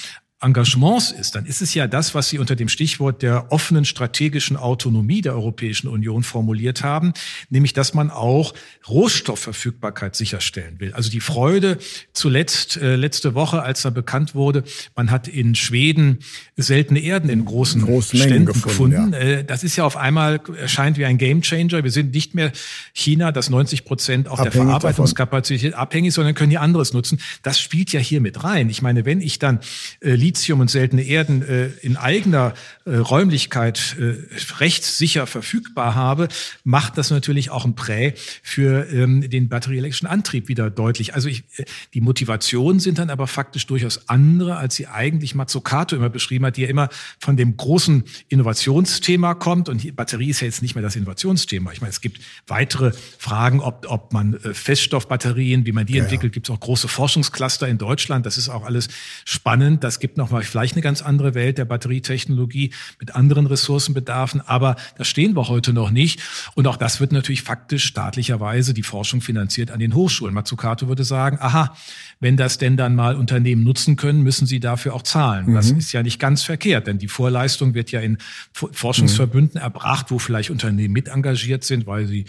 Engagements 0.43 1.13
ist, 1.13 1.35
dann 1.35 1.47
ist 1.47 1.63
es 1.63 1.73
ja 1.75 1.87
das, 1.87 2.15
was 2.15 2.29
Sie 2.29 2.39
unter 2.39 2.57
dem 2.57 2.69
Stichwort 2.69 3.23
der 3.23 3.53
offenen 3.53 3.85
strategischen 3.85 4.57
Autonomie 4.57 5.23
der 5.23 5.35
Europäischen 5.35 5.89
Union 5.89 6.23
formuliert 6.25 6.83
haben, 6.83 7.13
nämlich 7.49 7.73
dass 7.73 7.95
man 7.95 8.11
auch 8.11 8.53
Rohstoffverfügbarkeit 8.89 10.17
sicherstellen 10.17 10.81
will. 10.81 10.93
Also 10.95 11.11
die 11.11 11.21
Freude 11.21 11.79
zuletzt, 12.13 12.77
äh, 12.77 12.97
letzte 12.97 13.35
Woche, 13.35 13.63
als 13.63 13.83
da 13.83 13.91
bekannt 13.91 14.35
wurde, 14.35 14.65
man 14.97 15.11
hat 15.11 15.29
in 15.29 15.55
Schweden 15.55 16.19
seltene 16.57 17.01
Erden 17.01 17.31
in 17.31 17.45
großen 17.45 17.83
Großen 17.83 18.19
Ständen 18.19 18.47
gefunden. 18.47 18.91
gefunden. 18.91 19.13
Ja. 19.13 19.19
Äh, 19.19 19.45
das 19.45 19.63
ist 19.63 19.77
ja 19.77 19.85
auf 19.85 19.97
einmal, 19.97 20.41
erscheint 20.59 20.99
wie 20.99 21.05
ein 21.05 21.19
Gamechanger. 21.19 21.85
Wir 21.85 21.91
sind 21.91 22.13
nicht 22.15 22.35
mehr 22.35 22.53
China, 22.93 23.33
das 23.33 23.49
90 23.49 23.85
Prozent 23.85 24.29
auch 24.29 24.39
abhängig 24.39 24.53
der 24.53 24.63
Verarbeitungskapazität 24.65 25.73
davon. 25.73 25.83
abhängig, 25.83 26.15
sondern 26.15 26.35
können 26.35 26.51
hier 26.51 26.61
anderes 26.61 26.93
nutzen. 26.93 27.21
Das 27.43 27.61
spielt 27.61 27.93
ja 27.93 28.01
hier 28.01 28.21
mit 28.21 28.43
rein. 28.43 28.69
Ich 28.71 28.83
meine, 28.83 29.05
wenn 29.05 29.21
ich 29.21 29.39
dann 29.39 29.61
äh, 30.01 30.11
Lithium 30.33 30.61
und 30.61 30.71
seltene 30.71 31.03
Erden 31.03 31.43
äh, 31.43 31.67
in 31.83 31.99
eigener 31.99 32.55
äh, 32.87 32.97
Räumlichkeit 32.97 33.97
äh, 34.01 34.15
rechtssicher 34.59 35.27
verfügbar 35.27 35.95
habe, 35.95 36.29
macht 36.65 36.97
das 36.97 37.11
natürlich 37.11 37.51
auch 37.51 37.67
ein 37.67 37.75
Prä 37.75 38.15
für 38.43 38.91
ähm, 38.91 39.29
den 39.29 39.51
batterieelektrischen 39.51 40.09
Antrieb 40.09 40.49
wieder 40.49 40.71
deutlich. 40.71 41.15
Also 41.15 41.29
ich, 41.29 41.45
äh, 41.59 41.65
die 41.93 42.01
Motivationen 42.01 42.81
sind 42.81 42.99
dann 42.99 43.11
aber 43.11 43.27
faktisch 43.27 43.67
durchaus 43.67 44.09
andere, 44.09 44.57
als 44.57 44.77
sie 44.77 44.87
eigentlich 44.87 45.35
Mazzucato 45.35 45.97
immer 45.97 46.09
beschrieben 46.09 46.47
hat, 46.47 46.57
die 46.57 46.63
ja 46.63 46.69
immer 46.69 46.89
von 47.19 47.37
dem 47.37 47.59
großen 47.59 48.05
Innovationsthema 48.31 49.35
kommt. 49.35 49.69
Und 49.69 49.83
die 49.83 49.93
Batterie 49.93 50.31
ist 50.31 50.41
ja 50.41 50.47
jetzt 50.47 50.63
nicht 50.63 50.75
mehr 50.75 50.83
das 50.83 50.97
Innovationsthema. 50.97 51.73
Ich 51.73 51.83
meine, 51.83 51.91
es 51.91 52.01
gibt 52.01 52.21
weitere 52.47 52.93
Fragen, 53.19 53.61
ob, 53.61 53.85
ob 53.89 54.15
man 54.15 54.35
äh, 54.35 54.55
Feststoffbatterien, 54.55 55.67
wie 55.67 55.73
man 55.73 55.85
die 55.85 55.95
ja, 55.95 56.05
entwickelt, 56.05 56.33
gibt 56.33 56.49
es 56.49 56.55
auch 56.55 56.61
große 56.61 56.89
Forschungscluster 56.89 57.69
in 57.69 57.77
Deutschland. 57.77 58.25
Das 58.25 58.39
ist 58.39 58.49
auch 58.49 58.65
alles 58.65 58.89
spannend. 59.27 59.85
Das 59.85 60.01
gibt 60.01 60.17
noch 60.17 60.22
mal 60.31 60.43
vielleicht 60.43 60.75
eine 60.75 60.83
ganz 60.83 61.03
andere 61.03 61.35
Welt 61.35 61.59
der 61.59 61.65
Batterietechnologie 61.65 62.73
mit 63.01 63.15
anderen 63.15 63.47
Ressourcenbedarfen. 63.47 64.41
Aber 64.41 64.77
da 64.97 65.05
stehen 65.05 65.37
wir 65.37 65.49
heute 65.49 65.73
noch 65.73 65.91
nicht. 65.91 66.21
Und 66.55 66.67
auch 66.67 66.77
das 66.77 67.01
wird 67.01 67.13
natürlich 67.13 67.43
faktisch 67.43 67.85
staatlicherweise 67.85 68.75
die 68.75 68.83
Forschung 68.83 69.21
finanziert 69.21 69.71
an 69.71 69.81
den 69.81 69.95
Hochschulen. 69.95 70.35
Mazzucato 70.35 70.89
würde 70.89 71.05
sagen, 71.05 71.39
aha, 71.41 71.75
wenn 72.21 72.37
das 72.37 72.59
denn 72.59 72.77
dann 72.77 72.95
mal 72.95 73.17
Unternehmen 73.17 73.65
nutzen 73.65 73.97
können, 73.97 74.23
müssen 74.23 74.47
sie 74.47 74.61
dafür 74.61 74.95
auch 74.95 75.03
zahlen. 75.03 75.47
Mhm. 75.47 75.55
Das 75.55 75.71
ist 75.71 75.93
ja 75.93 76.03
nicht 76.03 76.19
ganz 76.19 76.43
verkehrt, 76.43 76.87
denn 76.87 76.99
die 76.99 77.09
Vorleistung 77.09 77.75
wird 77.75 77.91
ja 77.91 78.01
in 78.01 78.19
Forschungsverbünden 78.53 79.61
mhm. 79.61 79.65
erbracht, 79.65 80.11
wo 80.11 80.19
vielleicht 80.19 80.51
Unternehmen 80.51 80.93
mit 80.93 81.09
engagiert 81.09 81.65
sind, 81.65 81.87
weil 81.87 82.07
sie 82.07 82.27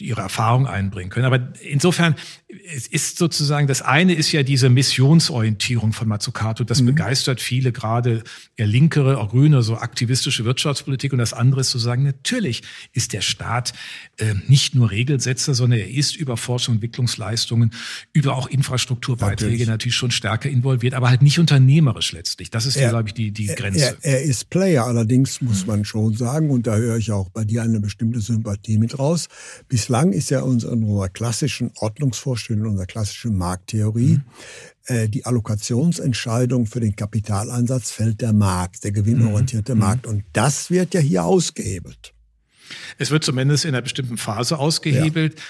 ihre 0.00 0.22
Erfahrung 0.22 0.66
einbringen 0.66 1.10
können. 1.10 1.26
Aber 1.26 1.52
insofern, 1.62 2.16
es 2.74 2.86
ist 2.88 3.16
sozusagen, 3.16 3.68
das 3.68 3.80
eine 3.80 4.14
ist 4.14 4.32
ja 4.32 4.42
diese 4.42 4.68
Missionsorientierung 4.68 5.92
von 5.92 6.08
Mazzucato. 6.08 6.64
Das 6.64 6.80
mhm. 6.80 6.86
begeistert 6.86 7.40
viele, 7.40 7.70
gerade 7.70 8.24
eher 8.56 8.66
linkere, 8.66 9.18
auch 9.18 9.30
grüne, 9.30 9.62
so 9.62 9.76
aktivistische 9.76 10.44
Wirtschaftspolitik. 10.44 11.12
Und 11.12 11.18
das 11.18 11.32
andere 11.32 11.60
ist 11.60 11.70
zu 11.70 11.78
sagen, 11.78 12.02
natürlich 12.02 12.62
ist 12.92 13.12
der 13.12 13.20
Staat 13.20 13.72
äh, 14.18 14.34
nicht 14.48 14.74
nur 14.74 14.90
Regelsetzer, 14.90 15.54
sondern 15.54 15.78
er 15.78 15.88
ist 15.88 16.16
über 16.16 16.36
Forschung 16.36 16.74
und 16.74 16.76
Entwicklungsleistungen, 16.78 17.70
über 18.12 18.36
auch 18.36 18.48
Infrastrukturbeiträge 18.48 19.50
natürlich. 19.50 19.68
natürlich 19.68 19.94
schon 19.94 20.10
stärker 20.10 20.50
involviert, 20.50 20.94
aber 20.94 21.08
halt 21.08 21.22
nicht 21.22 21.38
unternehmerisch 21.38 22.12
letztlich. 22.12 22.50
Das 22.50 22.66
ist, 22.66 22.78
glaube 22.78 23.08
ich, 23.08 23.14
die, 23.14 23.30
die 23.30 23.46
Grenze. 23.46 23.96
Er, 24.02 24.14
er, 24.14 24.22
ist 24.22 24.50
Player, 24.50 24.84
allerdings 24.86 25.40
muss 25.40 25.62
mhm. 25.62 25.68
man 25.68 25.84
schon 25.84 26.14
sagen, 26.14 26.50
und 26.50 26.66
da 26.66 26.76
höre 26.76 26.96
ich 26.96 27.12
auch 27.12 27.28
bei 27.28 27.44
dir 27.44 27.62
eine 27.62 27.78
bestimmte 27.78 28.20
Sympathie 28.20 28.78
mit 28.78 28.98
raus. 28.98 29.28
Bislang 29.84 30.12
ist 30.14 30.30
ja 30.30 30.40
uns 30.40 30.64
in 30.64 30.82
unserer 30.82 31.10
klassischen 31.10 31.70
Ordnungsvorstellung, 31.76 32.70
unserer 32.70 32.86
klassischen 32.86 33.36
Markttheorie, 33.36 34.16
mhm 34.16 34.24
äh, 34.86 35.08
die 35.10 35.26
Allokationsentscheidung 35.26 36.66
für 36.66 36.80
den 36.80 36.96
Kapitaleinsatz 36.96 37.90
fällt 37.90 38.22
der 38.22 38.32
Markt, 38.32 38.84
der 38.84 38.92
gewinnorientierte 38.92 39.74
mhm. 39.74 39.80
Markt. 39.80 40.06
Und 40.06 40.24
das 40.32 40.70
wird 40.70 40.94
ja 40.94 41.00
hier 41.00 41.24
ausgehebelt. 41.24 42.14
Es 42.98 43.10
wird 43.10 43.24
zumindest 43.24 43.64
in 43.64 43.74
einer 43.74 43.82
bestimmten 43.82 44.16
Phase 44.16 44.58
ausgehebelt. 44.58 45.38
Ja. 45.38 45.44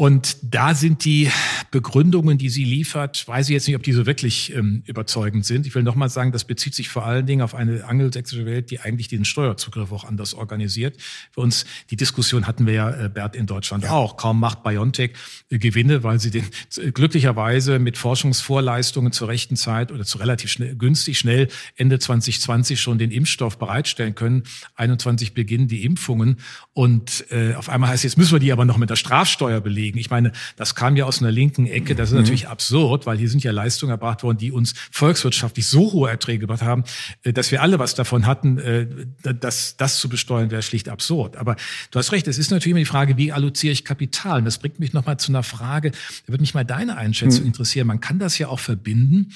Und 0.00 0.38
da 0.40 0.74
sind 0.74 1.04
die 1.04 1.30
Begründungen, 1.70 2.38
die 2.38 2.48
sie 2.48 2.64
liefert, 2.64 3.28
weiß 3.28 3.50
ich 3.50 3.52
jetzt 3.52 3.66
nicht, 3.66 3.76
ob 3.76 3.82
die 3.82 3.92
so 3.92 4.06
wirklich 4.06 4.50
ähm, 4.54 4.82
überzeugend 4.86 5.44
sind. 5.44 5.66
Ich 5.66 5.74
will 5.74 5.82
nochmal 5.82 6.08
sagen, 6.08 6.32
das 6.32 6.44
bezieht 6.44 6.74
sich 6.74 6.88
vor 6.88 7.04
allen 7.04 7.26
Dingen 7.26 7.42
auf 7.42 7.54
eine 7.54 7.84
angelsächsische 7.84 8.46
Welt, 8.46 8.70
die 8.70 8.80
eigentlich 8.80 9.08
den 9.08 9.26
Steuerzugriff 9.26 9.92
auch 9.92 10.04
anders 10.04 10.32
organisiert. 10.32 10.96
Für 11.32 11.42
uns, 11.42 11.66
die 11.90 11.96
Diskussion 11.96 12.46
hatten 12.46 12.66
wir 12.66 12.72
ja, 12.72 12.90
äh, 12.90 13.10
Bert, 13.10 13.36
in 13.36 13.44
Deutschland 13.44 13.84
ja. 13.84 13.90
auch. 13.90 14.16
Kaum 14.16 14.40
macht 14.40 14.62
BioNTech 14.62 15.10
äh, 15.50 15.58
Gewinne, 15.58 16.02
weil 16.02 16.18
sie 16.18 16.30
den 16.30 16.46
äh, 16.78 16.92
glücklicherweise 16.92 17.78
mit 17.78 17.98
Forschungsvorleistungen 17.98 19.12
zur 19.12 19.28
rechten 19.28 19.56
Zeit 19.56 19.92
oder 19.92 20.06
zu 20.06 20.16
relativ 20.16 20.50
schnell, 20.50 20.76
günstig 20.76 21.18
schnell 21.18 21.48
Ende 21.76 21.98
2020 21.98 22.80
schon 22.80 22.96
den 22.96 23.10
Impfstoff 23.10 23.58
bereitstellen 23.58 24.14
können. 24.14 24.44
21 24.76 25.34
beginnen 25.34 25.68
die 25.68 25.84
Impfungen 25.84 26.38
und 26.72 27.26
äh, 27.30 27.52
auf 27.52 27.68
einmal 27.68 27.90
heißt, 27.90 28.04
jetzt 28.04 28.16
müssen 28.16 28.32
wir 28.32 28.40
die 28.40 28.50
aber 28.50 28.64
noch 28.64 28.78
mit 28.78 28.88
der 28.88 28.96
Strafsteuer 28.96 29.60
belegen 29.60 29.89
belegen. 29.92 29.98
Ich 29.98 30.10
meine, 30.10 30.32
das 30.56 30.74
kam 30.74 30.96
ja 30.96 31.04
aus 31.04 31.20
einer 31.20 31.30
linken 31.30 31.66
Ecke. 31.66 31.94
Das 31.94 32.08
ist 32.08 32.14
mhm. 32.14 32.20
natürlich 32.20 32.48
absurd, 32.48 33.06
weil 33.06 33.18
hier 33.18 33.28
sind 33.28 33.44
ja 33.44 33.52
Leistungen 33.52 33.90
erbracht 33.90 34.22
worden, 34.22 34.38
die 34.38 34.52
uns 34.52 34.74
volkswirtschaftlich 34.90 35.66
so 35.66 35.92
hohe 35.92 36.10
Erträge 36.10 36.40
gebracht 36.40 36.62
haben, 36.62 36.84
äh, 37.22 37.32
dass 37.32 37.50
wir 37.50 37.62
alle 37.62 37.78
was 37.78 37.94
davon 37.94 38.26
hatten. 38.26 38.58
Äh, 38.58 38.86
dass 39.22 39.76
das 39.76 39.98
zu 39.98 40.08
besteuern 40.08 40.50
wäre 40.50 40.62
schlicht 40.62 40.88
absurd. 40.88 41.36
Aber 41.36 41.56
du 41.90 41.98
hast 41.98 42.12
recht, 42.12 42.26
es 42.28 42.38
ist 42.38 42.50
natürlich 42.50 42.72
immer 42.72 42.80
die 42.80 42.84
Frage, 42.86 43.16
wie 43.16 43.32
alloziere 43.32 43.72
ich 43.72 43.84
Kapital? 43.84 44.38
Und 44.38 44.44
das 44.44 44.58
bringt 44.58 44.78
mich 44.80 44.92
nochmal 44.92 45.18
zu 45.18 45.32
einer 45.32 45.42
Frage, 45.42 45.90
da 45.90 46.28
würde 46.28 46.42
mich 46.42 46.54
mal 46.54 46.64
deine 46.64 46.96
Einschätzung 46.96 47.42
mhm. 47.42 47.48
interessieren. 47.48 47.86
Man 47.86 48.00
kann 48.00 48.18
das 48.18 48.38
ja 48.38 48.48
auch 48.48 48.60
verbinden 48.60 49.32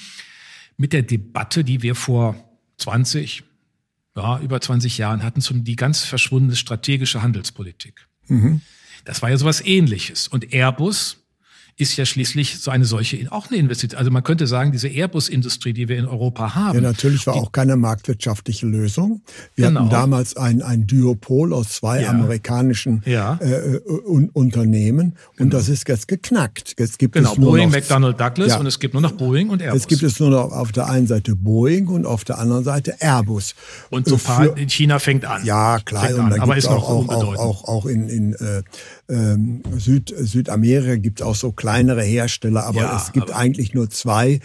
mit 0.77 0.93
der 0.93 1.03
Debatte, 1.03 1.63
die 1.63 1.81
wir 1.81 1.95
vor 1.95 2.35
20, 2.77 3.43
ja, 4.15 4.39
über 4.39 4.59
20 4.59 4.97
Jahren 4.97 5.23
hatten, 5.23 5.41
zum 5.41 5.63
die 5.63 5.75
ganz 5.75 6.03
verschwundene 6.03 6.55
strategische 6.55 7.21
Handelspolitik. 7.21 8.07
Mhm. 8.27 8.61
Das 9.05 9.21
war 9.21 9.29
ja 9.29 9.37
sowas 9.37 9.63
ähnliches. 9.63 10.27
Und 10.27 10.53
Airbus 10.53 11.24
ist 11.77 11.97
ja 11.97 12.05
schließlich 12.05 12.59
so 12.59 12.71
eine 12.71 12.85
solche 12.85 13.29
auch 13.31 13.49
eine 13.49 13.57
Investition. 13.57 13.99
Also 13.99 14.09
man 14.09 14.23
könnte 14.23 14.47
sagen, 14.47 14.71
diese 14.71 14.87
Airbus-Industrie, 14.87 15.73
die 15.73 15.89
wir 15.89 15.97
in 15.97 16.05
Europa 16.05 16.55
haben. 16.55 16.75
Ja, 16.75 16.81
natürlich 16.81 17.27
war 17.27 17.35
auch 17.35 17.51
keine 17.51 17.75
marktwirtschaftliche 17.75 18.65
Lösung. 18.65 19.21
Wir 19.55 19.67
genau. 19.67 19.81
hatten 19.81 19.89
damals 19.89 20.37
ein, 20.37 20.61
ein 20.61 20.87
Duopol 20.87 21.53
aus 21.53 21.69
zwei 21.69 22.03
ja. 22.03 22.11
amerikanischen 22.11 23.03
ja. 23.05 23.37
Äh, 23.41 23.81
un 24.07 24.29
Unternehmen 24.29 25.15
und 25.31 25.37
genau. 25.37 25.57
das 25.57 25.67
ist 25.67 25.87
jetzt 25.89 26.07
geknackt. 26.07 26.75
Jetzt 26.79 26.97
gibt 26.97 27.15
genau, 27.15 27.33
es 27.33 27.37
nur 27.37 27.51
Boeing, 27.51 27.69
noch, 27.69 27.75
McDonnell 27.75 28.13
Douglas 28.13 28.49
ja. 28.49 28.59
und 28.59 28.67
es 28.67 28.79
gibt 28.79 28.93
nur 28.93 29.01
noch 29.01 29.11
Boeing 29.11 29.49
und 29.49 29.61
Airbus. 29.61 29.81
Jetzt 29.81 29.89
gibt 29.89 30.03
es 30.03 30.19
nur 30.19 30.29
noch 30.29 30.53
auf 30.53 30.71
der 30.71 30.87
einen 30.87 31.07
Seite 31.07 31.35
Boeing 31.35 31.87
und 31.87 32.05
auf 32.05 32.23
der 32.23 32.39
anderen 32.39 32.63
Seite 32.63 32.95
Airbus. 33.01 33.53
Und 33.89 34.07
so 34.07 34.15
ein 34.15 34.21
paar 34.21 34.57
in 34.57 34.69
China 34.69 34.99
fängt 34.99 35.25
an. 35.25 35.43
Ja, 35.43 35.79
klar. 35.79 36.07
und 36.09 36.29
dann 36.29 36.39
aber 36.39 36.55
ist 36.55 36.67
auch, 36.67 36.89
auch, 36.89 37.09
auch, 37.09 37.35
auch, 37.35 37.63
auch 37.65 37.85
in, 37.85 38.07
in 38.07 38.33
äh, 38.33 38.63
ähm, 39.09 39.61
Süd, 39.77 40.13
Südamerika 40.17 40.95
gibt 40.95 41.19
es 41.19 41.25
auch 41.25 41.35
so 41.35 41.51
kleinere 41.65 42.03
Hersteller, 42.03 42.63
aber 42.63 42.81
ja, 42.81 42.97
es 42.97 43.11
gibt 43.11 43.31
aber 43.31 43.39
eigentlich 43.39 43.73
nur 43.73 43.89
zwei 43.89 44.39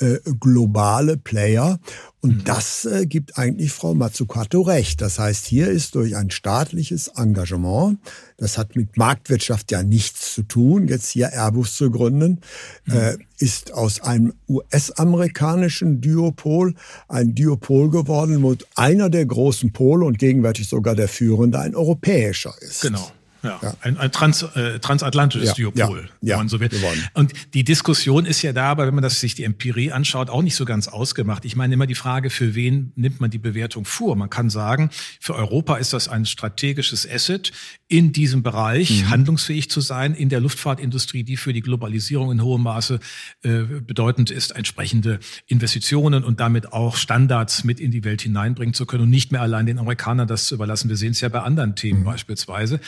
äh, 0.00 0.18
globale 0.40 1.16
Player. 1.16 1.78
Und 2.20 2.38
mhm. 2.38 2.44
das 2.44 2.84
äh, 2.84 3.06
gibt 3.06 3.38
eigentlich 3.38 3.70
Frau 3.70 3.94
Mazzucato 3.94 4.62
recht. 4.62 5.00
Das 5.00 5.20
heißt, 5.20 5.46
hier 5.46 5.68
ist 5.68 5.94
durch 5.94 6.16
ein 6.16 6.32
staatliches 6.32 7.12
Engagement, 7.14 8.00
das 8.36 8.58
hat 8.58 8.74
mit 8.74 8.96
Marktwirtschaft 8.96 9.70
ja 9.70 9.84
nichts 9.84 10.34
zu 10.34 10.42
tun, 10.42 10.88
jetzt 10.88 11.10
hier 11.10 11.32
Airbus 11.32 11.76
zu 11.76 11.92
gründen, 11.92 12.40
mhm. 12.86 12.92
äh, 12.92 13.18
ist 13.38 13.72
aus 13.72 14.00
einem 14.00 14.34
US-amerikanischen 14.48 16.00
Duopol 16.00 16.74
ein 17.06 17.36
Duopol 17.36 17.88
geworden, 17.88 18.42
wo 18.42 18.56
einer 18.74 19.10
der 19.10 19.26
großen 19.26 19.72
Pole 19.72 20.04
und 20.04 20.18
gegenwärtig 20.18 20.68
sogar 20.68 20.96
der 20.96 21.06
führende 21.06 21.60
ein 21.60 21.76
europäischer 21.76 22.54
ist. 22.60 22.80
Genau. 22.80 23.12
Ja, 23.44 23.60
ja. 23.62 23.74
Ein, 23.82 23.98
ein 23.98 24.10
Trans, 24.10 24.42
äh, 24.42 24.80
transatlantisches 24.80 25.56
ja, 25.56 25.70
Duopol, 25.70 26.08
ja, 26.22 26.32
wenn 26.32 26.38
man 26.38 26.48
so 26.48 26.60
will. 26.60 26.70
Und 27.12 27.32
die 27.52 27.62
Diskussion 27.62 28.24
ist 28.24 28.40
ja 28.42 28.52
da, 28.52 28.70
aber 28.70 28.86
wenn 28.86 28.94
man 28.94 29.02
das 29.02 29.20
sich 29.20 29.34
die 29.34 29.44
Empirie 29.44 29.92
anschaut, 29.92 30.30
auch 30.30 30.42
nicht 30.42 30.56
so 30.56 30.64
ganz 30.64 30.88
ausgemacht. 30.88 31.44
Ich 31.44 31.54
meine 31.54 31.74
immer 31.74 31.86
die 31.86 31.94
Frage, 31.94 32.30
für 32.30 32.54
wen 32.54 32.92
nimmt 32.96 33.20
man 33.20 33.30
die 33.30 33.38
Bewertung 33.38 33.84
vor? 33.84 34.16
Man 34.16 34.30
kann 34.30 34.48
sagen, 34.48 34.90
für 35.20 35.34
Europa 35.34 35.76
ist 35.76 35.92
das 35.92 36.08
ein 36.08 36.24
strategisches 36.24 37.08
Asset, 37.08 37.52
in 37.86 38.12
diesem 38.12 38.42
Bereich 38.42 39.02
mhm. 39.02 39.10
handlungsfähig 39.10 39.70
zu 39.70 39.80
sein, 39.80 40.14
in 40.14 40.30
der 40.30 40.40
Luftfahrtindustrie, 40.40 41.22
die 41.22 41.36
für 41.36 41.52
die 41.52 41.60
Globalisierung 41.60 42.32
in 42.32 42.42
hohem 42.42 42.62
Maße 42.62 42.98
äh, 43.42 43.62
bedeutend 43.80 44.30
ist, 44.30 44.52
entsprechende 44.52 45.20
Investitionen 45.46 46.24
und 46.24 46.40
damit 46.40 46.72
auch 46.72 46.96
Standards 46.96 47.62
mit 47.62 47.78
in 47.78 47.90
die 47.90 48.04
Welt 48.04 48.22
hineinbringen 48.22 48.74
zu 48.74 48.86
können 48.86 49.04
und 49.04 49.10
nicht 49.10 49.32
mehr 49.32 49.42
allein 49.42 49.66
den 49.66 49.78
Amerikanern 49.78 50.26
das 50.26 50.46
zu 50.46 50.54
überlassen. 50.54 50.88
Wir 50.88 50.96
sehen 50.96 51.12
es 51.12 51.20
ja 51.20 51.28
bei 51.28 51.40
anderen 51.40 51.76
Themen 51.76 52.00
mhm. 52.00 52.04
beispielsweise. 52.04 52.80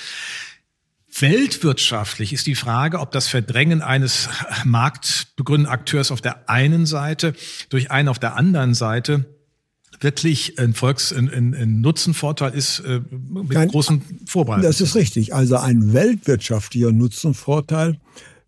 Weltwirtschaftlich 1.21 2.33
ist 2.33 2.47
die 2.47 2.55
Frage, 2.55 3.01
ob 3.01 3.13
das 3.13 3.29
Verdrängen 3.29 3.83
eines 3.83 4.29
marktbegründeten 4.65 5.73
Akteurs 5.73 6.11
auf 6.11 6.21
der 6.21 6.49
einen 6.49 6.87
Seite 6.87 7.35
durch 7.69 7.91
einen 7.91 8.09
auf 8.09 8.19
der 8.19 8.37
anderen 8.37 8.75
Seite 8.75 9.25
wirklich 10.01 10.59
ein 10.59 10.75
Volks, 10.75 11.13
ein, 11.13 11.31
ein, 11.31 11.55
ein 11.55 11.81
Nutzenvorteil 11.81 12.53
ist 12.53 12.81
äh, 12.81 13.01
mit 13.11 13.53
Nein, 13.53 13.69
großen 13.69 14.03
Vorbehalten. 14.27 14.67
Das 14.67 14.81
ist 14.81 14.95
richtig. 14.95 15.35
Also 15.35 15.57
ein 15.57 15.93
weltwirtschaftlicher 15.93 16.93
Nutzenvorteil 16.93 17.99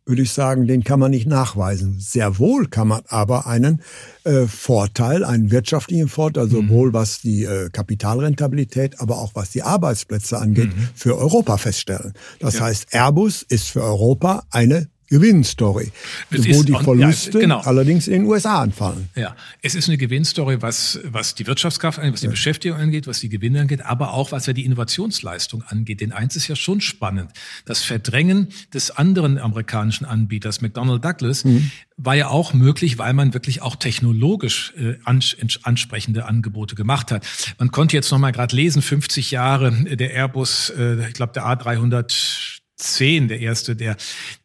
würde 0.08 0.22
ich 0.22 0.32
sagen, 0.32 0.66
den 0.66 0.84
kann 0.84 0.98
man 0.98 1.10
nicht 1.10 1.26
nachweisen. 1.26 2.00
Sehr 2.00 2.38
wohl 2.38 2.66
kann 2.66 2.88
man 2.88 3.02
aber 3.08 3.46
einen 3.46 3.82
äh, 4.24 4.46
Vorteil, 4.46 5.22
einen 5.22 5.50
wirtschaftlichen 5.50 6.08
Vorteil, 6.08 6.48
sowohl 6.48 6.88
mhm. 6.88 6.92
was 6.94 7.20
die 7.20 7.44
äh, 7.44 7.68
Kapitalrentabilität, 7.70 9.00
aber 9.00 9.18
auch 9.18 9.34
was 9.34 9.50
die 9.50 9.62
Arbeitsplätze 9.62 10.38
angeht, 10.38 10.74
mhm. 10.74 10.88
für 10.94 11.18
Europa 11.18 11.58
feststellen. 11.58 12.14
Das 12.40 12.54
ja. 12.54 12.62
heißt, 12.62 12.94
Airbus 12.94 13.42
ist 13.42 13.68
für 13.68 13.82
Europa 13.82 14.44
eine 14.50 14.88
Gewinnstory, 15.08 15.90
es 16.30 16.48
wo 16.48 16.62
die 16.62 16.72
Verluste 16.72 17.38
ja, 17.38 17.40
genau. 17.40 17.60
allerdings 17.60 18.08
in 18.08 18.22
den 18.22 18.24
USA 18.24 18.60
anfallen. 18.60 19.08
Ja, 19.14 19.34
es 19.62 19.74
ist 19.74 19.88
eine 19.88 19.96
Gewinnstory, 19.96 20.60
was, 20.60 21.00
was 21.04 21.34
die 21.34 21.46
Wirtschaftskraft 21.46 21.98
angeht, 21.98 22.12
was 22.12 22.20
die 22.20 22.26
ja. 22.26 22.30
Beschäftigung 22.30 22.78
angeht, 22.78 23.06
was 23.06 23.20
die 23.20 23.30
Gewinne 23.30 23.62
angeht, 23.62 23.84
aber 23.84 24.12
auch 24.12 24.32
was 24.32 24.46
ja 24.46 24.52
die 24.52 24.66
Innovationsleistung 24.66 25.62
angeht. 25.62 26.02
Denn 26.02 26.12
eins 26.12 26.36
ist 26.36 26.46
ja 26.48 26.56
schon 26.56 26.82
spannend. 26.82 27.30
Das 27.64 27.84
Verdrängen 27.84 28.48
des 28.74 28.90
anderen 28.90 29.38
amerikanischen 29.38 30.04
Anbieters, 30.04 30.60
McDonnell 30.60 31.00
Douglas, 31.00 31.44
mhm. 31.44 31.70
war 31.96 32.14
ja 32.14 32.28
auch 32.28 32.52
möglich, 32.52 32.98
weil 32.98 33.14
man 33.14 33.32
wirklich 33.32 33.62
auch 33.62 33.76
technologisch 33.76 34.74
äh, 34.76 34.96
ansprechende 35.04 36.26
Angebote 36.26 36.74
gemacht 36.74 37.12
hat. 37.12 37.26
Man 37.58 37.70
konnte 37.70 37.96
jetzt 37.96 38.10
noch 38.10 38.18
mal 38.18 38.32
gerade 38.32 38.54
lesen, 38.54 38.82
50 38.82 39.30
Jahre 39.30 39.72
der 39.72 40.12
Airbus, 40.12 40.70
äh, 40.76 41.08
ich 41.08 41.14
glaube 41.14 41.32
der 41.32 41.44
A300 41.44 42.57
10, 42.78 43.26
der 43.26 43.40
erste, 43.40 43.74
der, 43.74 43.96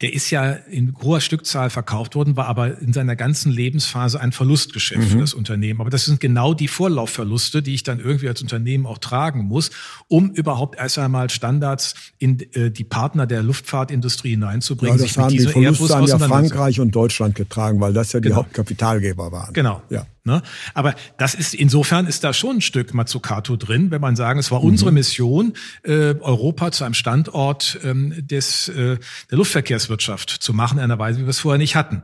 der 0.01 0.13
ist 0.13 0.31
ja 0.31 0.51
in 0.51 0.95
hoher 1.01 1.21
Stückzahl 1.21 1.69
verkauft 1.69 2.15
worden, 2.15 2.35
war 2.35 2.47
aber 2.47 2.79
in 2.79 2.91
seiner 2.91 3.15
ganzen 3.15 3.51
Lebensphase 3.51 4.19
ein 4.19 4.31
Verlustgeschäft 4.31 5.01
mhm. 5.01 5.07
für 5.07 5.17
das 5.19 5.33
Unternehmen. 5.35 5.79
Aber 5.81 5.91
das 5.91 6.05
sind 6.05 6.19
genau 6.19 6.55
die 6.55 6.67
Vorlaufverluste, 6.67 7.61
die 7.61 7.75
ich 7.75 7.83
dann 7.83 7.99
irgendwie 7.99 8.27
als 8.27 8.41
Unternehmen 8.41 8.87
auch 8.87 8.97
tragen 8.97 9.43
muss, 9.43 9.69
um 10.07 10.31
überhaupt 10.31 10.79
erst 10.79 10.97
einmal 10.97 11.29
Standards 11.29 11.93
in 12.17 12.39
äh, 12.53 12.71
die 12.71 12.83
Partner 12.83 13.27
der 13.27 13.43
Luftfahrtindustrie 13.43 14.31
hineinzubringen. 14.31 14.97
Ja, 14.97 15.03
das 15.03 15.17
haben 15.17 15.29
die 15.29 15.39
Verluste 15.39 15.95
haben 15.95 16.07
ja 16.07 16.17
Frankreich 16.17 16.79
und 16.79 16.91
Deutschland 16.95 17.35
getragen, 17.35 17.79
weil 17.79 17.93
das 17.93 18.13
ja 18.13 18.19
die 18.19 18.29
genau. 18.29 18.37
Hauptkapitalgeber 18.37 19.31
waren. 19.31 19.53
Genau. 19.53 19.83
Ja. 19.89 20.07
Ne? 20.25 20.41
Aber 20.73 20.95
das 21.17 21.33
ist 21.33 21.53
insofern 21.53 22.07
ist 22.07 22.23
da 22.23 22.33
schon 22.33 22.57
ein 22.57 22.61
Stück 22.61 22.93
Mazzucato 22.93 23.57
drin, 23.57 23.91
wenn 23.91 23.99
man 23.99 24.15
sagen, 24.15 24.39
es 24.39 24.51
war 24.51 24.59
mhm. 24.61 24.69
unsere 24.69 24.91
Mission, 24.93 25.53
äh, 25.83 26.15
Europa 26.19 26.71
zu 26.71 26.85
einem 26.85 26.93
Standort 26.93 27.77
ähm, 27.83 28.13
des 28.25 28.69
äh, 28.69 28.97
der 29.29 29.37
Luftverkehrswirtschaft 29.37 30.29
zu 30.29 30.53
machen, 30.53 30.77
in 30.77 30.85
einer 30.85 30.97
Weise, 30.97 31.19
wie 31.19 31.23
wir 31.23 31.29
es 31.29 31.39
vorher 31.39 31.57
nicht 31.57 31.75
hatten. 31.75 32.03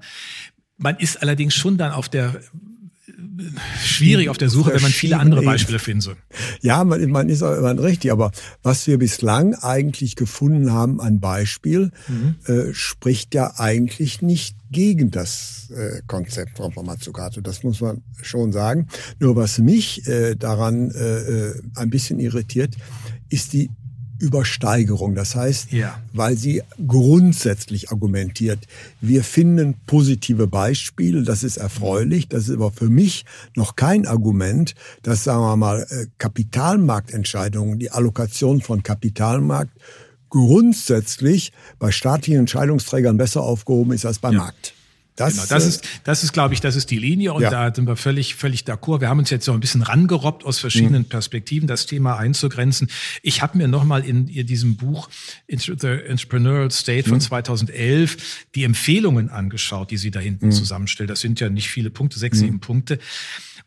Man 0.78 0.98
ist 0.98 1.22
allerdings 1.22 1.56
schon 1.56 1.78
dann 1.78 1.94
auf 1.94 2.10
der 2.10 2.42
schwierig 3.84 4.30
auf 4.30 4.38
der 4.38 4.50
Suche, 4.50 4.74
wenn 4.74 4.82
man 4.82 4.92
viele 4.92 5.18
andere 5.18 5.42
Beispiele 5.42 5.80
finden 5.80 6.02
soll. 6.02 6.18
Ja, 6.62 6.84
man, 6.84 7.10
man 7.10 7.30
ist 7.30 7.42
auch 7.42 7.58
richtig, 7.78 8.12
aber 8.12 8.32
was 8.64 8.88
wir 8.88 8.98
bislang 8.98 9.56
eigentlich 9.56 10.16
gefunden 10.16 10.72
haben 10.72 11.00
an 11.02 11.20
Beispiel, 11.20 11.92
mhm. 12.08 12.36
äh, 12.46 12.74
spricht 12.74 13.34
ja 13.34 13.54
eigentlich 13.58 14.22
nicht 14.22 14.59
gegen 14.72 15.12
das 15.12 15.70
äh, 15.72 16.02
Konzept 16.08 16.58
von 16.58 16.74
Mazzucato. 16.86 17.42
Das 17.42 17.64
muss 17.64 17.82
man 17.82 18.04
schon 18.22 18.52
sagen. 18.52 18.88
Nur 19.20 19.36
was 19.36 19.60
mich 19.60 20.08
äh, 20.08 20.36
daran 20.36 20.92
äh, 20.92 21.50
äh 21.50 21.62
ein 21.76 21.90
bisschen 21.90 22.20
irritiert, 22.20 22.76
ist 23.30 23.54
die 23.54 23.70
Übersteigerung. 24.20 25.16
Das 25.16 25.36
heißt, 25.36 25.72
ja. 25.72 26.00
weil 26.14 26.38
sie 26.38 26.62
grundsätzlich 26.86 27.90
argumentiert, 27.90 28.60
wir 29.02 29.24
finden 29.24 29.76
positive 29.88 30.48
Beispiele, 30.48 31.24
das 31.24 31.44
ist 31.44 31.58
erfreulich, 31.58 32.28
das 32.28 32.50
ist 32.50 32.56
aber 32.56 32.72
für 32.72 32.90
mich 32.90 33.26
noch 33.56 33.76
kein 33.76 34.06
Argument, 34.06 34.76
dass, 35.04 35.24
sagen 35.24 35.42
wir 35.42 35.56
mal, 35.56 35.88
äh, 35.90 36.08
Kapitalmarktentscheidungen, 36.18 37.80
die 37.80 37.92
Allokation 37.92 38.62
von 38.62 38.84
Kapitalmarkt 38.84 39.72
grundsätzlich 40.30 41.52
bei 41.80 41.92
staatlichen 41.92 42.40
Entscheidungsträgern 42.40 43.18
besser 43.18 43.42
aufgehoben 43.42 43.94
ist 43.94 44.06
als 44.06 44.20
beim 44.20 44.34
ja. 44.34 44.40
Markt. 44.40 44.74
Das, 45.20 45.34
genau, 45.34 45.46
das 45.50 45.66
ist, 45.66 45.88
das 46.06 46.24
ist, 46.24 46.32
glaube 46.32 46.54
ich, 46.54 46.62
das 46.62 46.78
ist 46.78 46.90
die 46.92 46.98
Linie 46.98 47.34
und 47.34 47.42
ja. 47.42 47.50
da 47.50 47.76
sind 47.76 47.88
wir 47.88 47.98
völlig, 47.98 48.36
völlig 48.36 48.62
d'accord. 48.64 49.02
Wir 49.02 49.10
haben 49.10 49.20
uns 49.20 49.30
jetzt 49.30 49.44
so 49.44 49.52
ein 49.52 49.60
bisschen 49.60 49.82
rangerobbt, 49.82 50.46
aus 50.46 50.60
verschiedenen 50.60 51.02
mhm. 51.02 51.10
Perspektiven 51.10 51.68
das 51.68 51.86
Thema 51.86 52.18
einzugrenzen. 52.18 52.90
Ich 53.22 53.42
habe 53.42 53.58
mir 53.58 53.68
nochmal 53.68 54.06
in 54.06 54.28
diesem 54.28 54.78
Buch 54.78 55.10
The 55.48 55.88
Entrepreneurial 55.88 56.72
State 56.72 57.10
von 57.10 57.18
mhm. 57.18 57.22
2011 57.22 58.46
die 58.56 58.64
Empfehlungen 58.64 59.30
angeschaut, 59.30 59.92
die 59.92 59.98
sie 59.98 60.12
da 60.12 60.22
hinten 60.22 60.48
mhm. 60.48 60.52
zusammenstellt. 60.52 61.10
Das 61.10 61.20
sind 61.20 61.40
ja 61.42 61.50
nicht 61.50 61.70
viele 61.70 61.90
Punkte, 61.90 62.18
sechs, 62.18 62.38
mhm. 62.38 62.46
sieben 62.46 62.60
Punkte. 62.62 63.00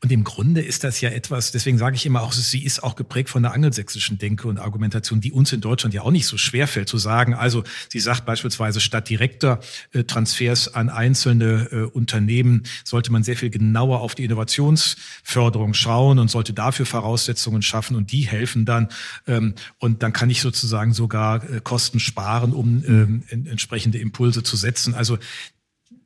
Und 0.02 0.10
im 0.10 0.24
Grunde 0.24 0.60
ist 0.60 0.82
das 0.82 1.00
ja 1.00 1.10
etwas, 1.10 1.52
deswegen 1.52 1.78
sage 1.78 1.94
ich 1.94 2.04
immer 2.06 2.22
auch, 2.22 2.32
sie 2.32 2.64
ist 2.64 2.82
auch 2.82 2.96
geprägt 2.96 3.30
von 3.30 3.44
der 3.44 3.52
angelsächsischen 3.52 4.18
Denke 4.18 4.48
und 4.48 4.58
Argumentation, 4.58 5.20
die 5.20 5.30
uns 5.30 5.52
in 5.52 5.60
Deutschland 5.60 5.94
ja 5.94 6.02
auch 6.02 6.10
nicht 6.10 6.26
so 6.26 6.36
schwer 6.36 6.66
fällt 6.66 6.88
zu 6.88 6.98
sagen. 6.98 7.34
Also 7.34 7.62
sie 7.88 8.00
sagt 8.00 8.24
beispielsweise, 8.24 8.80
statt 8.80 9.08
direkter 9.08 9.60
äh, 9.92 10.02
Transfers 10.02 10.74
an 10.74 10.88
einzelne 10.88 11.41
äh, 11.44 11.76
Unternehmen 11.92 12.62
sollte 12.84 13.12
man 13.12 13.22
sehr 13.22 13.36
viel 13.36 13.50
genauer 13.50 14.00
auf 14.00 14.14
die 14.14 14.24
Innovationsförderung 14.24 15.74
schauen 15.74 16.18
und 16.18 16.30
sollte 16.30 16.52
dafür 16.52 16.86
Voraussetzungen 16.86 17.62
schaffen 17.62 17.96
und 17.96 18.12
die 18.12 18.22
helfen 18.22 18.64
dann. 18.64 18.88
Ähm, 19.26 19.54
und 19.78 20.02
dann 20.02 20.12
kann 20.12 20.30
ich 20.30 20.40
sozusagen 20.40 20.92
sogar 20.92 21.48
äh, 21.48 21.60
Kosten 21.62 22.00
sparen, 22.00 22.52
um 22.52 22.84
ähm, 22.86 23.22
entsprechende 23.30 23.98
Impulse 23.98 24.42
zu 24.42 24.56
setzen. 24.56 24.94
Also 24.94 25.18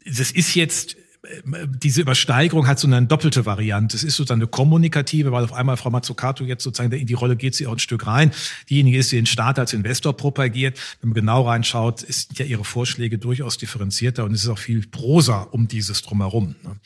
das 0.04 0.30
ist 0.30 0.54
jetzt 0.54 0.96
diese 1.68 2.02
Übersteigerung 2.02 2.66
hat 2.66 2.78
so 2.78 2.86
eine 2.86 3.06
doppelte 3.06 3.46
Variante. 3.46 3.96
Es 3.96 4.04
ist 4.04 4.16
sozusagen 4.16 4.40
eine 4.40 4.48
kommunikative, 4.48 5.32
weil 5.32 5.44
auf 5.44 5.52
einmal 5.52 5.76
Frau 5.76 5.90
Mazzucato 5.90 6.44
jetzt 6.44 6.62
sozusagen 6.62 6.92
in 6.92 7.06
die 7.06 7.14
Rolle 7.14 7.36
geht 7.36 7.54
sie 7.54 7.66
auch 7.66 7.72
ein 7.72 7.78
Stück 7.78 8.06
rein. 8.06 8.30
Diejenige 8.68 8.98
ist, 8.98 9.12
die 9.12 9.16
den 9.16 9.26
Staat 9.26 9.58
als 9.58 9.72
Investor 9.72 10.16
propagiert. 10.16 10.78
Wenn 11.00 11.10
man 11.10 11.14
genau 11.14 11.42
reinschaut, 11.42 12.02
ist 12.02 12.38
ja 12.38 12.44
ihre 12.44 12.64
Vorschläge 12.64 13.18
durchaus 13.18 13.58
differenzierter 13.58 14.24
und 14.24 14.32
es 14.32 14.44
ist 14.44 14.48
auch 14.48 14.58
viel 14.58 14.86
Prosa 14.86 15.42
um 15.42 15.68
dieses 15.68 16.02
drumherum. 16.02 16.56
Ne? 16.62 16.76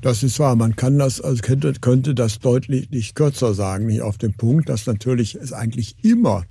Das 0.00 0.24
ist 0.24 0.38
wahr. 0.40 0.56
Man 0.56 0.74
kann 0.74 0.98
das, 0.98 1.20
also 1.20 1.40
könnte, 1.42 1.72
könnte 1.80 2.14
das 2.14 2.40
deutlich 2.40 2.90
nicht 2.90 3.14
kürzer 3.14 3.54
sagen, 3.54 3.86
nicht 3.86 4.02
auf 4.02 4.18
den 4.18 4.34
Punkt, 4.34 4.68
dass 4.68 4.86
natürlich 4.86 5.36
es 5.36 5.52
eigentlich 5.52 5.94
immer 6.02 6.44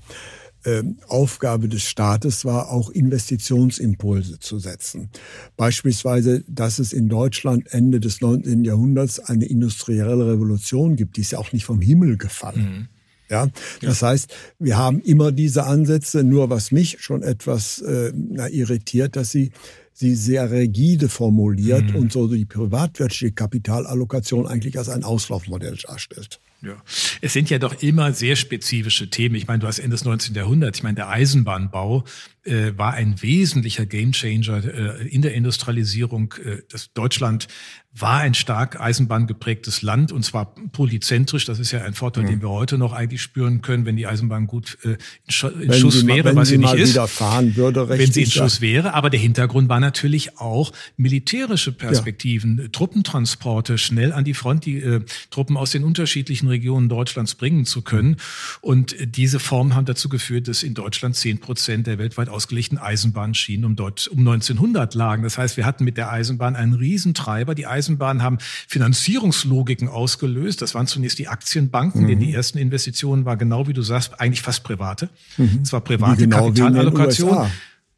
Aufgabe 1.08 1.67
des 1.67 1.84
Staates 1.84 2.45
war, 2.45 2.69
auch 2.69 2.89
Investitionsimpulse 2.89 4.39
zu 4.39 4.60
setzen. 4.60 5.10
Beispielsweise, 5.58 6.43
dass 6.47 6.80
es 6.80 6.93
in 6.93 7.10
Deutschland 7.10 7.74
Ende 7.74 8.00
des 8.00 8.21
19. 8.21 8.63
Jahrhunderts 8.63 9.19
eine 9.19 9.45
industrielle 9.45 10.28
Revolution 10.28 10.95
gibt, 10.95 11.17
die 11.17 11.21
ist 11.21 11.32
ja 11.32 11.39
auch 11.39 11.52
nicht 11.52 11.65
vom 11.65 11.82
Himmel 11.82 12.17
gefallen. 12.17 12.62
Mhm. 12.62 12.88
Ja, 13.30 13.47
das 13.82 14.02
ja. 14.02 14.10
heißt, 14.10 14.34
wir 14.60 14.78
haben 14.78 15.00
immer 15.00 15.32
diese 15.32 15.63
Ansätze. 15.63 16.21
Nur 16.24 16.50
was 16.50 16.71
mich 16.71 16.97
schon 17.00 17.24
etwas 17.24 17.80
äh, 17.80 18.12
irritiert, 18.52 19.15
dass 19.15 19.32
sie 19.32 19.52
sie 19.93 20.15
sehr 20.15 20.52
rigide 20.52 21.10
formuliert 21.10 21.91
mhm. 21.91 21.95
und 21.95 22.12
so 22.12 22.28
die 22.28 22.45
privatwirtschaftliche 22.45 23.34
Kapitalallokation 23.34 24.47
eigentlich 24.47 24.78
als 24.78 24.89
ein 24.89 25.04
Auslaufmodell 25.04 25.78
darstellt. 25.78 26.39
Ja, 26.63 26.76
es 27.21 27.34
sind 27.34 27.50
ja 27.50 27.58
doch 27.58 27.82
immer 27.82 28.13
sehr 28.13 28.36
spezifische 28.36 29.10
Themen. 29.10 29.34
Ich 29.36 29.47
meine, 29.47 29.60
du 29.60 29.67
hast 29.67 29.80
Ende 29.80 29.95
des 29.95 30.06
19. 30.06 30.36
Jahrhunderts, 30.36 30.80
ich 30.80 30.84
meine, 30.84 30.95
der 30.95 31.10
Eisenbahnbau 31.10 32.04
äh, 32.44 32.78
war 32.78 32.94
ein 32.94 33.22
wesentlicher 33.22 33.86
Gamechanger 33.86 34.64
äh, 34.64 35.08
in 35.08 35.22
der 35.22 35.34
Industrialisierung. 35.34 36.34
Äh, 36.44 36.64
das 36.70 36.92
Deutschland 36.94 37.48
war 37.94 38.20
ein 38.20 38.34
stark 38.34 38.80
eisenbahngeprägtes 38.80 39.82
Land 39.82 40.14
und 40.14 40.24
zwar 40.24 40.56
polyzentrisch. 40.72 41.44
Das 41.46 41.60
ist 41.60 41.72
ja 41.72 41.84
ein 41.84 41.94
Vorteil, 41.94 42.24
mhm. 42.24 42.28
den 42.28 42.42
wir 42.42 42.50
heute 42.50 42.78
noch 42.78 42.94
eigentlich 42.94 43.22
spüren 43.22 43.62
können, 43.62 43.86
wenn 43.86 43.98
die 43.98 44.08
Eisenbahn 44.08 44.48
gut 44.48 44.78
äh, 44.84 44.92
in, 44.92 45.74
Schuss 45.74 46.00
sie, 46.00 46.08
wäre, 46.08 46.34
was 46.36 46.50
sie, 46.50 46.58
nicht 46.58 46.74
ist. 46.74 46.96
Würde, 46.96 47.90
wenn 47.90 48.12
sie 48.12 48.24
in 48.24 48.32
Schuss 48.32 48.62
wäre. 48.62 48.94
Aber 48.94 49.10
der 49.10 49.20
Hintergrund 49.20 49.68
war 49.68 49.82
natürlich 49.82 50.38
auch 50.40 50.72
militärische 50.96 51.74
Perspektiven, 51.74 52.60
ja. 52.60 52.68
Truppentransporte 52.70 53.78
schnell 53.78 54.14
an 54.14 54.24
die 54.24 54.36
Front, 54.36 54.66
die 54.66 54.78
äh, 54.78 55.02
Truppen 55.30 55.58
aus 55.58 55.72
den 55.72 55.84
unterschiedlichen 55.84 56.48
Regionen 56.48 56.88
Deutschlands 56.88 57.36
bringen 57.36 57.66
zu 57.66 57.82
können. 57.82 58.16
Und 58.62 58.96
diese 59.18 59.40
Formen 59.40 59.76
haben 59.76 59.86
dazu 59.86 60.08
geführt, 60.08 60.48
dass 60.48 60.64
in 60.64 60.76
Deutschland 60.76 61.18
zehn 61.18 61.40
Prozent 61.40 61.88
der 61.88 61.98
weltweit 61.98 62.30
ausgelegten 62.32 62.78
Eisenbahnschienen 62.78 63.65
um, 63.65 63.76
dort, 63.76 64.08
um 64.08 64.20
1900 64.20 64.94
lagen. 64.96 65.24
Das 65.24 65.38
heißt, 65.38 65.58
wir 65.58 65.65
hatten 65.65 65.84
mit 65.84 65.98
der 65.98 66.12
Eisenbahn 66.12 66.56
einen 66.56 66.74
Riesentreiber. 66.74 67.56
Die 67.56 67.67
Eisenbahnen 67.67 68.24
haben 68.24 68.38
Finanzierungslogiken 68.67 69.88
ausgelöst. 69.88 70.62
Das 70.62 70.74
waren 70.76 70.88
zunächst 70.88 71.20
die 71.20 71.28
Aktienbanken, 71.28 72.04
mhm. 72.04 72.08
denn 72.08 72.20
die 72.20 72.34
ersten 72.34 72.58
Investitionen 72.58 73.26
war 73.26 73.38
genau 73.38 73.67
wie 73.67 73.74
du 73.74 73.82
sagst, 73.82 74.20
eigentlich 74.20 74.41
fast 74.41 74.63
private. 74.63 75.10
Mhm. 75.38 75.60
Es 75.63 75.74
war 75.74 75.82
private 75.82 76.22
genau 76.22 76.48
Kapitalallokation. 76.48 77.52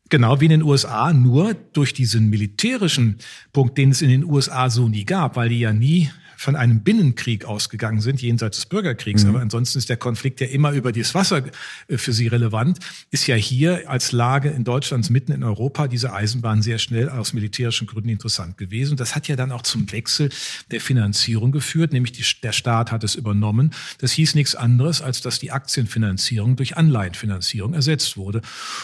Genau 0.10 0.40
wie 0.42 0.46
in 0.46 0.52
den 0.52 0.64
USA, 0.64 1.12
nur 1.14 1.56
durch 1.74 1.94
diesen 1.94 2.30
militärischen 2.30 3.18
Punkt, 3.52 3.78
den 3.78 3.90
es 3.90 4.02
in 4.02 4.10
den 4.10 4.24
USA 4.24 4.70
so 4.70 4.88
nie 4.88 5.06
gab, 5.06 5.38
weil 5.38 5.50
die 5.50 5.60
ja 5.60 5.74
nie 5.74 6.12
von 6.38 6.56
einem 6.56 6.82
Binnenkrieg 6.82 7.46
ausgegangen 7.46 8.02
sind, 8.02 8.22
jenseits 8.22 8.58
des 8.58 8.66
Bürgerkriegs, 8.66 9.24
mhm. 9.24 9.30
aber 9.30 9.40
ansonsten 9.42 9.78
ist 9.78 9.90
der 9.90 9.98
Konflikt 9.98 10.42
ja 10.42 10.48
immer 10.48 10.72
über 10.72 10.92
das 10.92 11.16
Wasser 11.16 11.44
äh, 11.88 11.98
für 11.98 12.14
sie 12.14 12.28
relevant, 12.28 12.80
ist 13.12 13.28
ja 13.28 13.36
hier 13.36 13.90
als 13.90 14.12
Lage 14.12 14.50
in 14.50 14.64
Deutschlands 14.64 15.10
mitten 15.10 15.32
in 15.32 15.44
Europa 15.44 15.88
diese 15.88 16.14
Eisenbahn 16.14 16.62
sehr 16.62 16.78
schnell 16.80 17.10
aus 17.10 17.34
militärischen 17.34 17.88
Gründen 17.88 18.10
interessant 18.10 18.58
gewesen. 18.58 18.98
Das 18.98 19.16
hat 19.16 19.28
ja 19.28 19.36
dann 19.36 19.52
auch 19.52 19.62
zum 19.62 19.92
Wechsel 19.92 20.30
der 20.72 20.82
Finanzierung 20.82 21.52
geführt, 21.52 21.94
nämlich 21.94 22.12
die, 22.12 22.24
der 22.42 22.52
Staat 22.52 22.92
hat 22.92 23.04
es 23.04 23.16
übernommen. 23.16 23.72
Das 24.00 24.12
hieß 24.12 24.36
nichts 24.36 24.56
anderes, 24.56 25.02
als 25.02 25.22
dass 25.22 25.40
die 25.40 25.52
Aktienfinanzierung 25.52 26.56
durch 26.56 26.78
Anleihenfinanzierung 26.78 27.74
ersetzt 27.74 28.18
wurde. 28.18 28.42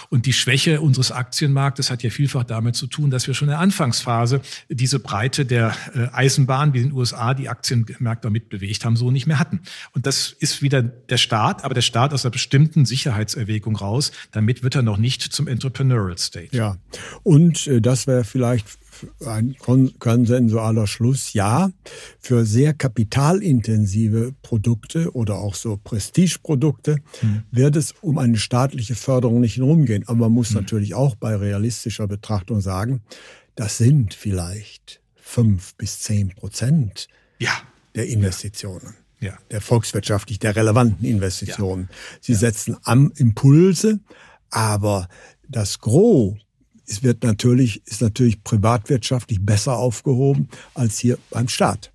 Und 0.10 0.26
die 0.26 0.34
Schwäche 0.34 0.82
unseres 0.82 1.12
Aktienmarktes 1.12 1.92
hat 1.92 2.04
ja 2.04 2.10
vielfach 2.10 2.44
damit 2.44 2.76
zu 2.76 2.88
tun, 2.88 3.10
dass 3.10 3.28
wir 3.28 3.34
schon 3.34 3.48
in 3.48 3.52
der 3.52 3.60
Anfangsphase 3.60 4.42
diese 4.70 5.00
Breite 5.00 5.46
der 5.46 5.76
äh, 5.94 6.08
Eisenbahn 6.14 6.74
wie 6.74 6.80
in 6.80 6.90
den 6.90 6.94
USA, 6.94 7.34
die 7.40 7.50
Aktienmärkte 7.50 8.30
mitbewegt 8.30 8.86
haben, 8.86 8.96
so 8.96 9.12
nicht 9.12 9.28
mehr 9.28 9.40
hatten. 9.40 9.62
Und 9.94 10.06
das 10.06 10.32
ist 10.40 10.62
wieder 10.62 10.82
der 10.82 11.18
Staat, 11.18 11.64
aber 11.64 11.74
der 11.74 11.82
Staat 11.82 12.14
aus 12.14 12.26
einer 12.26 12.32
bestimmten 12.32 12.86
Sicherheitserwägung 12.86 13.76
raus. 13.76 14.12
Damit 14.32 14.64
wird 14.64 14.76
er 14.76 14.82
noch 14.82 14.98
nicht 14.98 15.22
zum 15.22 15.48
Entrepreneurial 15.48 16.18
State. 16.18 16.56
Ja, 16.56 16.78
und 17.24 17.68
äh, 17.68 17.82
das 17.82 18.08
wäre 18.08 18.24
vielleicht 18.24 18.68
ein 19.26 19.56
konsensualer 20.00 20.88
Schluss, 20.88 21.34
ja, 21.34 21.72
für 22.20 22.46
sehr 22.46 22.74
kapitalintensive 22.74 24.34
Produkte 24.42 25.14
oder 25.14 25.36
auch 25.36 25.56
so 25.56 25.78
Prestigeprodukte 25.78 26.98
hm. 27.20 27.44
wird 27.52 27.76
es 27.76 27.94
um 28.02 28.18
eine 28.18 28.38
staatliche 28.38 28.96
Förderung 28.96 29.40
nicht 29.40 29.60
rumgehen. 29.60 30.08
Aber 30.08 30.18
man 30.20 30.34
muss 30.34 30.50
hm. 30.50 30.56
natürlich 30.58 30.94
auch 30.96 31.16
bei 31.16 31.36
realistischer 31.36 32.08
Betrachtung 32.08 32.62
sagen, 32.62 33.02
das 33.56 33.78
sind 33.78 34.14
vielleicht 34.14 35.02
fünf 35.16 35.76
bis 35.76 36.00
zehn 36.00 36.30
Prozent 36.30 37.08
ja. 37.40 37.52
der 37.96 38.08
Investitionen. 38.08 38.96
Ja. 39.20 39.38
Der 39.52 39.60
volkswirtschaftlich, 39.62 40.40
der 40.40 40.56
relevanten 40.56 41.06
Investitionen. 41.06 41.90
Ja. 41.90 41.98
Sie 42.22 42.36
setzen 42.36 42.78
am 42.84 43.12
Impulse, 43.16 44.00
aber 44.50 45.10
das 45.48 45.80
Gros 45.80 46.38
es 46.90 47.04
wird 47.04 47.24
natürlich, 47.24 47.86
ist 47.86 48.02
natürlich 48.02 48.44
privatwirtschaftlich 48.44 49.46
besser 49.46 49.78
aufgehoben 49.78 50.50
als 50.74 50.98
hier 50.98 51.20
beim 51.30 51.48
Staat. 51.48 51.92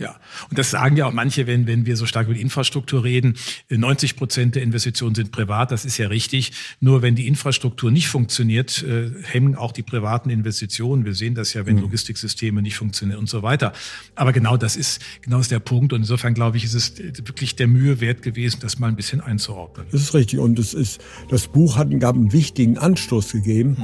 Ja, 0.00 0.16
und 0.48 0.58
das 0.58 0.70
sagen 0.70 0.96
ja 0.96 1.04
auch 1.04 1.12
manche, 1.12 1.46
wenn, 1.46 1.66
wenn 1.66 1.84
wir 1.84 1.94
so 1.94 2.06
stark 2.06 2.26
über 2.26 2.34
die 2.34 2.40
Infrastruktur 2.40 3.04
reden. 3.04 3.34
90 3.68 4.16
Prozent 4.16 4.54
der 4.54 4.62
Investitionen 4.62 5.14
sind 5.14 5.30
privat, 5.30 5.70
das 5.70 5.84
ist 5.84 5.98
ja 5.98 6.08
richtig. 6.08 6.52
Nur 6.80 7.02
wenn 7.02 7.16
die 7.16 7.28
Infrastruktur 7.28 7.90
nicht 7.90 8.08
funktioniert, 8.08 8.82
äh, 8.82 9.10
hemmen 9.24 9.56
auch 9.56 9.72
die 9.72 9.82
privaten 9.82 10.30
Investitionen. 10.30 11.04
Wir 11.04 11.14
sehen 11.14 11.34
das 11.34 11.52
ja, 11.52 11.66
wenn 11.66 11.76
mhm. 11.76 11.82
Logistiksysteme 11.82 12.62
nicht 12.62 12.76
funktionieren 12.76 13.18
und 13.18 13.28
so 13.28 13.42
weiter. 13.42 13.74
Aber 14.14 14.32
genau 14.32 14.56
das 14.56 14.74
ist, 14.74 15.02
genau 15.20 15.38
ist 15.38 15.50
der 15.50 15.60
Punkt. 15.60 15.92
Und 15.92 16.00
insofern 16.00 16.32
glaube 16.32 16.56
ich, 16.56 16.64
ist 16.64 16.72
es 16.72 16.96
wirklich 16.98 17.56
der 17.56 17.66
Mühe 17.66 18.00
wert 18.00 18.22
gewesen, 18.22 18.60
das 18.62 18.78
mal 18.78 18.88
ein 18.88 18.96
bisschen 18.96 19.20
einzuordnen. 19.20 19.86
Das 19.92 20.00
ist 20.00 20.14
richtig. 20.14 20.38
Und 20.38 20.58
es 20.58 20.72
ist, 20.72 21.02
das 21.28 21.46
Buch 21.46 21.76
hat, 21.76 21.90
gab 22.00 22.14
einen 22.14 22.32
wichtigen 22.32 22.78
Anstoß 22.78 23.32
gegeben. 23.32 23.76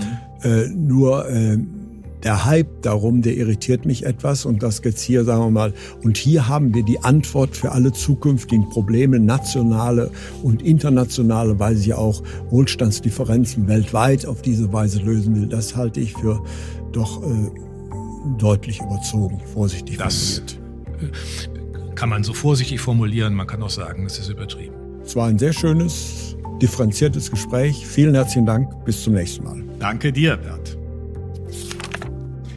Mhm. 0.42 0.50
Äh, 0.50 0.68
nur, 0.68 1.29
äh, 1.29 1.59
der 2.27 2.45
Hype 2.45 2.83
darum, 2.83 3.23
der 3.23 3.37
irritiert 3.37 3.87
mich 3.87 4.05
etwas 4.05 4.47
und 4.47 4.61
das 4.61 4.81
jetzt 4.83 5.01
hier, 5.01 5.25
sagen 5.25 5.43
wir 5.45 5.51
mal, 5.51 5.73
und 6.03 6.17
hier 6.17 6.49
haben 6.49 6.75
wir 6.75 6.83
die 6.83 6.99
Antwort 6.99 7.57
für 7.57 7.71
alle 7.71 7.93
zukünftigen 7.93 8.69
Probleme, 8.69 9.21
nationale 9.21 10.11
und 10.43 10.61
internationale, 10.61 11.61
weil 11.61 11.77
sie 11.77 11.95
auch 11.95 12.25
Wohlstandsdifferenzen 12.51 13.69
weltweit 13.69 14.27
auf 14.27 14.43
diese 14.43 14.73
Weise 14.73 14.99
lösen 14.99 15.37
will. 15.37 15.47
Das 15.47 15.77
halte 15.77 16.01
ich 16.01 16.15
für 16.15 16.43
doch 16.91 17.23
äh, 17.23 17.51
deutlich 18.39 18.81
überzogen, 18.81 19.41
vorsichtig 19.55 19.97
das 19.99 20.43
formuliert. 20.99 21.95
Kann 21.95 22.09
man 22.09 22.25
so 22.25 22.35
vorsichtig 22.35 22.81
formulieren, 22.81 23.35
man 23.35 23.47
kann 23.47 23.62
auch 23.62 23.71
sagen, 23.71 24.05
es 24.05 24.19
ist 24.19 24.31
übertrieben. 24.31 24.75
Es 25.05 25.15
war 25.15 25.29
ein 25.29 25.39
sehr 25.39 25.53
schönes, 25.53 26.37
differenziertes 26.61 27.31
Gespräch. 27.31 27.87
Vielen 27.87 28.17
herzlichen 28.17 28.47
Dank. 28.47 28.85
Bis 28.85 29.05
zum 29.05 29.15
nächsten 29.15 29.45
Mal. 29.45 29.62
Danke 29.79 30.12
dir, 30.12 30.37
Bert. 30.37 30.76